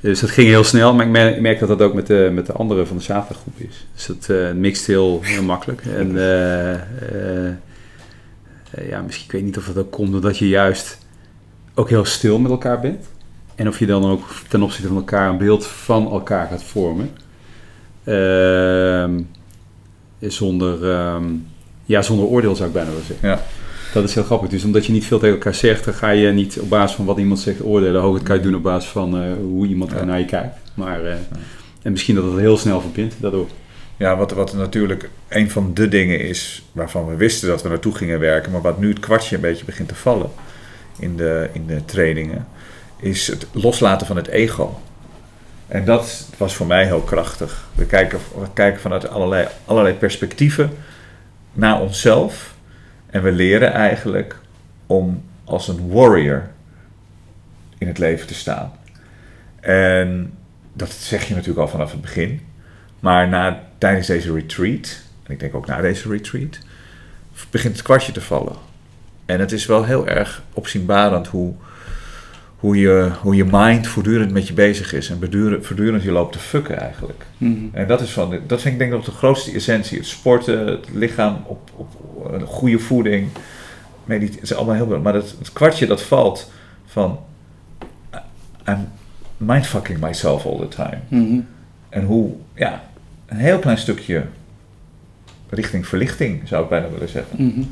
Dus 0.00 0.20
dat 0.20 0.30
ging 0.30 0.48
heel 0.48 0.64
snel, 0.64 0.94
maar 0.94 1.06
ik 1.06 1.12
merk, 1.12 1.34
ik 1.34 1.40
merk 1.40 1.58
dat 1.58 1.68
dat 1.68 1.82
ook 1.82 1.94
met 1.94 2.06
de, 2.06 2.30
met 2.32 2.46
de 2.46 2.52
andere 2.52 2.86
van 2.86 2.96
de 2.96 3.02
zaterdaggroep 3.02 3.54
is. 3.56 3.86
Dus 3.94 4.06
dat 4.06 4.28
eh, 4.28 4.52
mixt 4.52 4.86
heel, 4.86 5.20
heel 5.22 5.42
makkelijk. 5.42 5.82
En 5.96 6.16
eh, 6.16 6.72
eh, 6.72 6.78
eh, 7.46 7.52
ja, 8.88 9.00
misschien, 9.02 9.26
ik 9.26 9.32
weet 9.32 9.44
niet 9.44 9.56
of 9.56 9.66
dat 9.66 9.78
ook 9.78 9.90
komt 9.90 10.12
doordat 10.12 10.38
je 10.38 10.48
juist 10.48 10.98
ook 11.74 11.88
heel 11.88 12.04
stil 12.04 12.38
met 12.38 12.50
elkaar 12.50 12.80
bent. 12.80 13.06
En 13.54 13.68
of 13.68 13.78
je 13.78 13.86
dan 13.86 14.04
ook 14.04 14.22
ten 14.48 14.62
opzichte 14.62 14.88
van 14.88 14.96
elkaar 14.96 15.28
een 15.28 15.38
beeld 15.38 15.66
van 15.66 16.10
elkaar 16.10 16.46
gaat 16.46 16.62
vormen. 16.62 17.10
Ehm, 18.04 19.20
zonder, 20.20 20.90
ehm, 20.92 21.24
ja, 21.84 22.02
zonder 22.02 22.26
oordeel 22.26 22.56
zou 22.56 22.68
ik 22.68 22.74
bijna 22.74 22.90
willen 22.90 23.04
zeggen. 23.06 23.28
Ja. 23.28 23.40
Dat 23.92 24.04
is 24.04 24.14
heel 24.14 24.22
grappig. 24.24 24.48
Dus 24.48 24.64
omdat 24.64 24.86
je 24.86 24.92
niet 24.92 25.06
veel 25.06 25.18
tegen 25.18 25.34
elkaar 25.34 25.54
zegt, 25.54 25.84
dan 25.84 25.94
ga 25.94 26.10
je 26.10 26.32
niet 26.32 26.58
op 26.60 26.68
basis 26.68 26.96
van 26.96 27.04
wat 27.04 27.18
iemand 27.18 27.40
zegt 27.40 27.62
oordelen. 27.64 28.00
Hoog, 28.00 28.14
het 28.14 28.22
kan 28.22 28.36
je 28.36 28.42
doen 28.42 28.54
op 28.54 28.62
basis 28.62 28.90
van 28.90 29.16
eh, 29.22 29.32
hoe 29.42 29.66
iemand 29.66 29.90
Ja. 29.90 30.04
naar 30.04 30.18
je 30.18 30.24
kijkt. 30.24 30.56
Maar, 30.74 31.04
eh, 31.04 31.14
en 31.82 31.92
misschien 31.92 32.14
dat 32.14 32.24
het 32.24 32.36
heel 32.38 32.56
snel 32.56 32.80
verbindt 32.80 33.14
daardoor. 33.20 33.46
Ja, 33.96 34.16
wat, 34.16 34.32
wat 34.32 34.52
natuurlijk 34.52 35.10
een 35.28 35.50
van 35.50 35.74
de 35.74 35.88
dingen 35.88 36.20
is 36.20 36.64
waarvan 36.72 37.06
we 37.06 37.16
wisten 37.16 37.48
dat 37.48 37.62
we 37.62 37.68
naartoe 37.68 37.94
gingen 37.94 38.18
werken, 38.18 38.52
maar 38.52 38.60
wat 38.60 38.78
nu 38.78 38.88
het 38.88 38.98
kwartje 38.98 39.34
een 39.34 39.40
beetje 39.40 39.64
begint 39.64 39.88
te 39.88 39.94
vallen 39.94 40.30
in 40.98 41.16
de, 41.16 41.48
in 41.52 41.66
de 41.66 41.84
trainingen, 41.84 42.46
is 42.96 43.26
het 43.26 43.46
loslaten 43.52 44.06
van 44.06 44.16
het 44.16 44.26
ego. 44.26 44.80
En 45.66 45.84
dat 45.84 46.28
was 46.36 46.54
voor 46.54 46.66
mij 46.66 46.84
heel 46.84 47.00
krachtig. 47.00 47.68
We 47.74 47.86
kijken, 47.86 48.18
we 48.40 48.46
kijken 48.52 48.80
vanuit 48.80 49.08
allerlei, 49.08 49.48
allerlei 49.64 49.94
perspectieven 49.94 50.70
naar 51.52 51.80
onszelf 51.80 52.54
en 53.10 53.22
we 53.22 53.32
leren 53.32 53.72
eigenlijk 53.72 54.38
om 54.86 55.24
als 55.44 55.68
een 55.68 55.88
warrior 55.88 56.48
in 57.78 57.86
het 57.86 57.98
leven 57.98 58.26
te 58.26 58.34
staan. 58.34 58.72
En 59.60 60.32
dat 60.72 60.90
zeg 60.90 61.28
je 61.28 61.34
natuurlijk 61.34 61.60
al 61.60 61.68
vanaf 61.68 61.92
het 61.92 62.00
begin. 62.00 62.40
Maar 63.00 63.28
na, 63.28 63.65
tijdens 63.86 64.06
deze 64.06 64.32
retreat, 64.32 65.00
en 65.22 65.32
ik 65.32 65.40
denk 65.40 65.54
ook 65.54 65.66
na 65.66 65.80
deze 65.80 66.08
retreat, 66.08 66.58
begint 67.50 67.72
het 67.72 67.82
kwartje 67.82 68.12
te 68.12 68.20
vallen. 68.20 68.54
En 69.26 69.40
het 69.40 69.52
is 69.52 69.66
wel 69.66 69.84
heel 69.84 70.08
erg 70.08 70.42
opzienbarend 70.52 71.26
hoe, 71.26 71.54
hoe, 72.56 72.76
je, 72.76 73.10
hoe 73.20 73.36
je 73.36 73.44
mind 73.50 73.86
voortdurend 73.86 74.32
met 74.32 74.48
je 74.48 74.54
bezig 74.54 74.92
is. 74.92 75.10
En 75.10 75.18
voortdurend, 75.18 75.66
voortdurend 75.66 76.02
je 76.02 76.12
loopt 76.12 76.32
te 76.32 76.38
fucken 76.38 76.80
eigenlijk. 76.80 77.24
Mhm. 77.38 77.64
En 77.72 77.86
dat, 77.86 78.00
is 78.00 78.10
van, 78.10 78.40
dat 78.46 78.60
vind 78.60 78.74
ik 78.74 78.80
denk 78.80 78.92
ik 78.92 79.04
de 79.04 79.10
grootste 79.10 79.52
essentie. 79.52 79.98
Het 79.98 80.06
sporten, 80.06 80.66
het 80.66 80.86
lichaam 80.92 81.42
op, 81.46 81.70
op 81.76 82.32
een 82.32 82.46
goede 82.46 82.78
voeding. 82.78 83.28
Het 84.06 84.42
is 84.42 84.54
allemaal 84.54 84.74
heel 84.74 84.86
belangrijk. 84.86 85.14
Maar 85.14 85.24
het, 85.24 85.38
het 85.38 85.52
kwartje 85.52 85.86
dat 85.86 86.02
valt 86.02 86.50
van... 86.86 87.18
I'm 88.68 88.88
mindfucking 89.36 90.00
myself 90.00 90.46
all 90.46 90.58
the 90.58 90.68
time. 90.68 90.98
Mhm. 91.08 91.40
En 91.88 92.04
hoe, 92.04 92.34
ja, 92.54 92.82
een 93.26 93.36
heel 93.36 93.58
klein 93.58 93.78
stukje 93.78 94.24
richting 95.48 95.86
verlichting 95.86 96.48
zou 96.48 96.62
ik 96.62 96.68
bijna 96.68 96.90
willen 96.90 97.08
zeggen. 97.08 97.44
Mhm. 97.44 97.62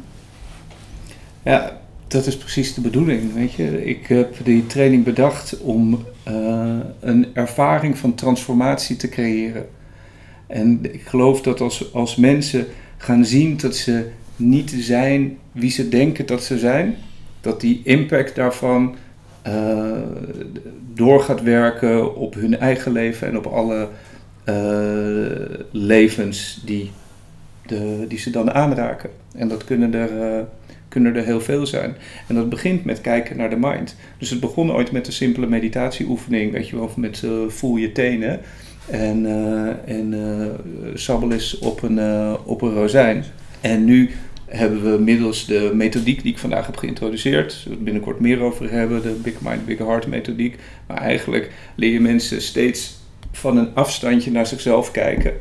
Ja, 1.42 1.80
dat 2.06 2.26
is 2.26 2.36
precies 2.36 2.74
de 2.74 2.80
bedoeling. 2.80 3.34
Weet 3.34 3.52
je, 3.52 3.84
ik 3.84 4.06
heb 4.06 4.34
die 4.44 4.66
training 4.66 5.04
bedacht 5.04 5.60
om 5.60 6.04
eh, 6.22 6.76
een 7.00 7.26
ervaring 7.32 7.98
van 7.98 8.14
transformatie 8.14 8.96
te 8.96 9.08
creëren. 9.08 9.66
En 10.46 10.78
ik 10.82 11.02
geloof 11.02 11.42
dat 11.42 11.60
als, 11.60 11.92
als 11.92 12.16
mensen 12.16 12.66
gaan 12.96 13.24
zien 13.24 13.56
dat 13.56 13.76
ze 13.76 14.08
niet 14.36 14.74
zijn 14.78 15.38
wie 15.52 15.70
ze 15.70 15.88
denken 15.88 16.26
dat 16.26 16.44
ze 16.44 16.58
zijn, 16.58 16.96
dat 17.40 17.60
die 17.60 17.80
impact 17.84 18.34
daarvan 18.34 18.94
eh, 19.42 19.98
door 20.94 21.20
gaat 21.20 21.42
werken 21.42 22.16
op 22.16 22.34
hun 22.34 22.58
eigen 22.58 22.92
leven 22.92 23.28
en 23.28 23.36
op 23.36 23.46
alle 23.46 23.88
levens 25.70 26.60
die 26.64 26.90
de, 27.66 28.04
die 28.08 28.18
ze 28.18 28.30
dan 28.30 28.52
aanraken. 28.52 29.10
En 29.36 29.48
dat 29.48 29.64
kunnen 29.64 29.94
er, 29.94 30.20
eh, 30.20 30.42
kunnen 30.88 31.16
er 31.16 31.24
heel 31.24 31.40
veel 31.40 31.66
zijn. 31.66 31.96
En 32.28 32.34
dat 32.34 32.48
begint 32.48 32.84
met 32.84 33.00
kijken 33.00 33.36
naar 33.36 33.50
de 33.50 33.58
mind. 33.58 33.96
Dus 34.18 34.30
het 34.30 34.40
begon 34.40 34.72
ooit 34.72 34.92
met 34.92 35.06
een 35.06 35.12
simpele 35.12 35.46
meditatieoefening, 35.46 36.52
weet 36.52 36.68
je 36.68 36.76
wel, 36.76 36.90
met 36.96 37.22
uh, 37.24 37.30
voel 37.48 37.76
je 37.76 37.92
tenen. 37.92 38.40
En, 38.90 39.24
uh, 39.24 39.96
en 39.96 40.14
sabbel 40.94 41.30
is 41.30 41.58
op 41.58 41.82
een, 41.82 41.98
op 42.44 42.62
een 42.62 42.74
rozijn. 42.74 43.24
En 43.60 43.84
nu 43.84 44.10
hebben 44.46 44.92
we 44.92 45.02
middels 45.02 45.46
de 45.46 45.70
methodiek 45.74 46.22
die 46.22 46.32
ik 46.32 46.38
vandaag 46.38 46.66
heb 46.66 46.76
geïntroduceerd, 46.76 47.66
we 47.68 47.76
binnenkort 47.76 48.20
meer 48.20 48.40
over 48.40 48.70
hebben, 48.70 49.02
de 49.02 49.20
Big 49.22 49.40
Mind, 49.40 49.66
Big 49.66 49.78
Heart 49.78 50.06
methodiek. 50.06 50.56
Maar 50.86 50.96
eigenlijk 50.96 51.50
leer 51.74 51.92
je 51.92 52.00
mensen 52.00 52.42
steeds 52.42 52.96
van 53.36 53.56
een 53.56 53.74
afstandje 53.74 54.30
naar 54.30 54.46
zichzelf 54.46 54.90
kijken. 54.90 55.32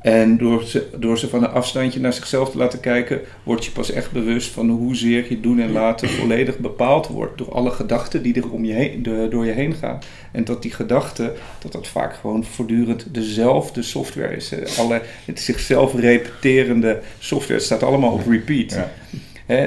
En 0.00 0.36
door 0.36 0.64
ze, 0.64 0.86
door 0.96 1.18
ze 1.18 1.28
van 1.28 1.42
een 1.42 1.50
afstandje 1.50 2.00
naar 2.00 2.12
zichzelf 2.12 2.50
te 2.50 2.58
laten 2.58 2.80
kijken, 2.80 3.20
word 3.42 3.64
je 3.64 3.70
pas 3.70 3.90
echt 3.90 4.12
bewust 4.12 4.50
van 4.50 4.68
hoezeer 4.68 5.26
je 5.28 5.40
doen 5.40 5.60
en 5.60 5.72
laten 5.72 6.08
volledig 6.08 6.58
bepaald 6.58 7.06
wordt 7.06 7.38
door 7.38 7.52
alle 7.52 7.70
gedachten 7.70 8.22
die 8.22 8.34
er 8.34 8.50
om 8.50 8.64
je 8.64 8.72
heen, 8.72 9.02
door 9.30 9.46
je 9.46 9.52
heen 9.52 9.74
gaan. 9.74 9.98
En 10.32 10.44
dat 10.44 10.62
die 10.62 10.70
gedachten, 10.70 11.32
dat 11.58 11.72
dat 11.72 11.88
vaak 11.88 12.14
gewoon 12.14 12.44
voortdurend 12.44 13.14
dezelfde 13.14 13.82
software 13.82 14.36
is. 14.36 14.52
Alle, 14.78 15.02
het 15.24 15.40
zichzelf 15.40 15.94
repeterende 15.94 17.00
software, 17.18 17.54
het 17.54 17.64
staat 17.64 17.82
allemaal 17.82 18.12
op 18.12 18.26
repeat. 18.26 18.72
Ja. 18.72 18.90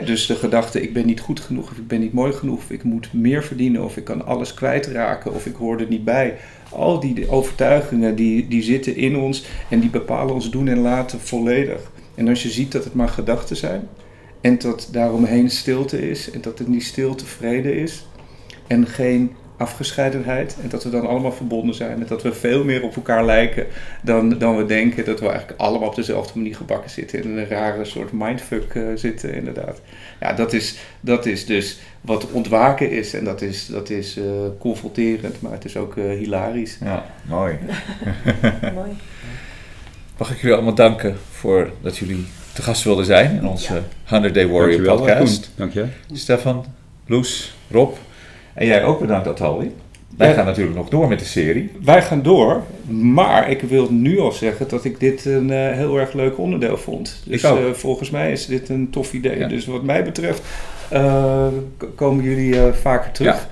Dus 0.05 0.25
de 0.25 0.35
gedachte, 0.35 0.81
ik 0.81 0.93
ben 0.93 1.05
niet 1.05 1.19
goed 1.19 1.39
genoeg, 1.39 1.71
of 1.71 1.77
ik 1.77 1.87
ben 1.87 1.99
niet 1.99 2.13
mooi 2.13 2.33
genoeg, 2.33 2.57
of 2.57 2.69
ik 2.69 2.83
moet 2.83 3.13
meer 3.13 3.43
verdienen, 3.43 3.83
of 3.83 3.97
ik 3.97 4.03
kan 4.03 4.25
alles 4.25 4.53
kwijtraken, 4.53 5.33
of 5.33 5.45
ik 5.45 5.55
hoor 5.55 5.79
er 5.79 5.87
niet 5.87 6.03
bij 6.03 6.37
al 6.73 6.99
die 6.99 7.29
overtuigingen 7.29 8.15
die, 8.15 8.47
die 8.47 8.63
zitten 8.63 8.95
in 8.95 9.15
ons 9.15 9.45
en 9.69 9.79
die 9.79 9.89
bepalen 9.89 10.33
ons 10.33 10.51
doen 10.51 10.67
en 10.67 10.79
laten 10.79 11.19
volledig. 11.19 11.91
En 12.15 12.27
als 12.27 12.43
je 12.43 12.49
ziet 12.49 12.71
dat 12.71 12.83
het 12.83 12.93
maar 12.93 13.09
gedachten 13.09 13.55
zijn 13.55 13.87
en 14.41 14.57
dat 14.57 14.89
daaromheen 14.91 15.49
stilte 15.49 16.09
is 16.09 16.31
en 16.31 16.41
dat 16.41 16.59
in 16.59 16.71
die 16.71 16.81
stilte 16.81 17.25
vrede 17.25 17.75
is 17.75 18.05
en 18.67 18.87
geen 18.87 19.31
afgescheidenheid 19.57 20.57
en 20.61 20.69
dat 20.69 20.83
we 20.83 20.89
dan 20.89 21.07
allemaal 21.07 21.31
verbonden 21.31 21.75
zijn 21.75 21.99
en 21.99 22.05
dat 22.07 22.21
we 22.21 22.33
veel 22.33 22.63
meer 22.63 22.83
op 22.83 22.95
elkaar 22.95 23.25
lijken 23.25 23.65
dan, 24.01 24.37
dan 24.37 24.57
we 24.57 24.65
denken 24.65 25.05
dat 25.05 25.19
we 25.19 25.27
eigenlijk 25.27 25.59
allemaal 25.59 25.87
op 25.87 25.95
dezelfde 25.95 26.39
manier 26.39 26.55
gebakken 26.55 26.89
zitten 26.89 27.23
in 27.23 27.37
een 27.37 27.47
rare 27.47 27.85
soort 27.85 28.11
mindfuck 28.11 28.73
uh, 28.73 28.87
zitten 28.95 29.33
inderdaad. 29.33 29.81
Ja, 30.19 30.33
dat 30.33 30.53
is, 30.53 30.77
dat 30.99 31.25
is 31.25 31.45
dus 31.45 31.79
wat 32.01 32.31
ontwaken 32.31 32.91
is 32.91 33.13
en 33.13 33.23
dat 33.23 33.41
is, 33.41 33.65
dat 33.65 33.89
is 33.89 34.17
uh, 34.17 34.23
confronterend, 34.59 35.41
maar 35.41 35.51
het 35.51 35.65
is 35.65 35.77
ook 35.77 35.95
uh, 35.95 36.17
hilarisch. 36.17 36.77
Ja, 36.83 37.05
mooi. 37.23 37.57
mooi. 38.75 38.91
Mag 40.17 40.31
ik 40.31 40.37
jullie 40.37 40.55
allemaal 40.55 40.75
danken 40.75 41.17
voor 41.31 41.71
dat 41.81 41.97
jullie 41.97 42.25
te 42.53 42.61
gast 42.61 42.83
wilden 42.83 43.05
zijn 43.05 43.35
in 43.35 43.47
onze 43.47 43.81
100 44.05 44.33
Day 44.33 44.47
Warrior 44.47 44.83
Dankjewel, 44.83 45.15
podcast. 45.15 45.51
Dank 45.55 45.73
je. 45.73 45.85
Stefan, 46.13 46.65
Loes, 47.05 47.55
Rob. 47.71 47.95
En 48.53 48.65
jij 48.65 48.83
ook 48.83 48.99
bedankt, 48.99 49.27
Atali. 49.27 49.71
Wij 50.17 50.33
gaan 50.33 50.45
natuurlijk 50.45 50.75
nog 50.75 50.89
door 50.89 51.07
met 51.07 51.19
de 51.19 51.25
serie. 51.25 51.71
Wij 51.83 52.01
gaan 52.01 52.21
door, 52.21 52.63
maar 52.89 53.49
ik 53.49 53.61
wil 53.61 53.91
nu 53.91 54.19
al 54.19 54.31
zeggen 54.31 54.67
dat 54.67 54.85
ik 54.85 54.99
dit 54.99 55.25
een 55.25 55.49
uh, 55.49 55.71
heel 55.71 55.99
erg 55.99 56.13
leuk 56.13 56.37
onderdeel 56.37 56.77
vond. 56.77 57.23
Dus 57.25 57.43
uh, 57.43 57.51
volgens 57.71 58.09
mij 58.09 58.31
is 58.31 58.45
dit 58.45 58.69
een 58.69 58.89
tof 58.89 59.13
idee. 59.13 59.37
Ja. 59.37 59.47
Dus 59.47 59.65
wat 59.65 59.83
mij 59.83 60.03
betreft 60.03 60.41
uh, 60.93 61.47
komen 61.95 62.23
jullie 62.23 62.55
vaker 62.81 63.11
terug. 63.11 63.47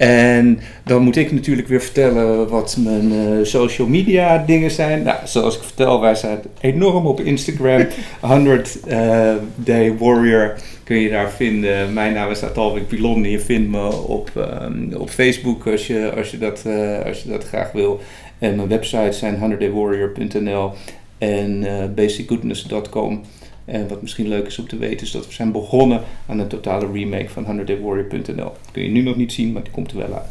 En 0.00 0.60
dan 0.84 1.02
moet 1.02 1.16
ik 1.16 1.32
natuurlijk 1.32 1.68
weer 1.68 1.80
vertellen 1.80 2.48
wat 2.48 2.76
mijn 2.78 3.12
uh, 3.12 3.44
social 3.44 3.88
media 3.88 4.44
dingen 4.46 4.70
zijn. 4.70 5.02
Nou, 5.02 5.18
zoals 5.24 5.56
ik 5.56 5.62
vertel, 5.62 6.00
wij 6.00 6.14
zijn 6.14 6.38
enorm 6.60 7.06
op 7.06 7.20
Instagram. 7.20 7.86
100 8.20 8.78
uh, 8.88 9.32
Day 9.54 9.96
Warrior 9.98 10.54
kun 10.84 10.96
je 10.96 11.08
daar 11.08 11.30
vinden. 11.30 11.92
Mijn 11.92 12.12
naam 12.12 12.30
is 12.30 12.42
Atalwik 12.42 12.88
Pilon. 12.88 13.24
Je 13.24 13.40
vindt 13.40 13.70
me 13.70 13.92
op, 13.92 14.30
um, 14.62 14.92
op 14.94 15.10
Facebook 15.10 15.66
als 15.66 15.86
je, 15.86 16.12
als, 16.16 16.30
je 16.30 16.38
dat, 16.38 16.64
uh, 16.66 17.04
als 17.04 17.22
je 17.22 17.28
dat 17.28 17.44
graag 17.44 17.72
wil. 17.72 18.00
En 18.38 18.56
mijn 18.56 18.68
websites 18.68 19.18
zijn 19.18 19.36
100daywarrior.nl 19.36 20.72
en 21.18 21.64
basicgoodness.com. 21.94 23.22
En 23.70 23.88
wat 23.88 24.02
misschien 24.02 24.28
leuk 24.28 24.46
is 24.46 24.58
om 24.58 24.68
te 24.68 24.76
weten 24.76 25.06
is 25.06 25.10
dat 25.10 25.26
we 25.26 25.32
zijn 25.32 25.52
begonnen 25.52 26.02
aan 26.26 26.38
een 26.38 26.48
totale 26.48 26.92
remake 26.92 27.28
van 27.28 27.44
100daywarrior.nl. 27.44 28.52
Kun 28.72 28.82
je 28.82 28.88
nu 28.88 29.02
nog 29.02 29.16
niet 29.16 29.32
zien, 29.32 29.52
maar 29.52 29.62
die 29.62 29.72
komt 29.72 29.90
er 29.90 29.96
wel 29.96 30.14
aan. 30.14 30.26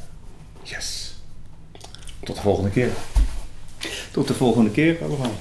Yes. 0.63 1.15
Tot 2.23 2.35
de 2.35 2.41
volgende 2.41 2.69
keer. 2.69 2.89
Tot 4.11 4.27
de 4.27 4.33
volgende 4.33 4.71
keer 4.71 4.97
allemaal. 5.01 5.31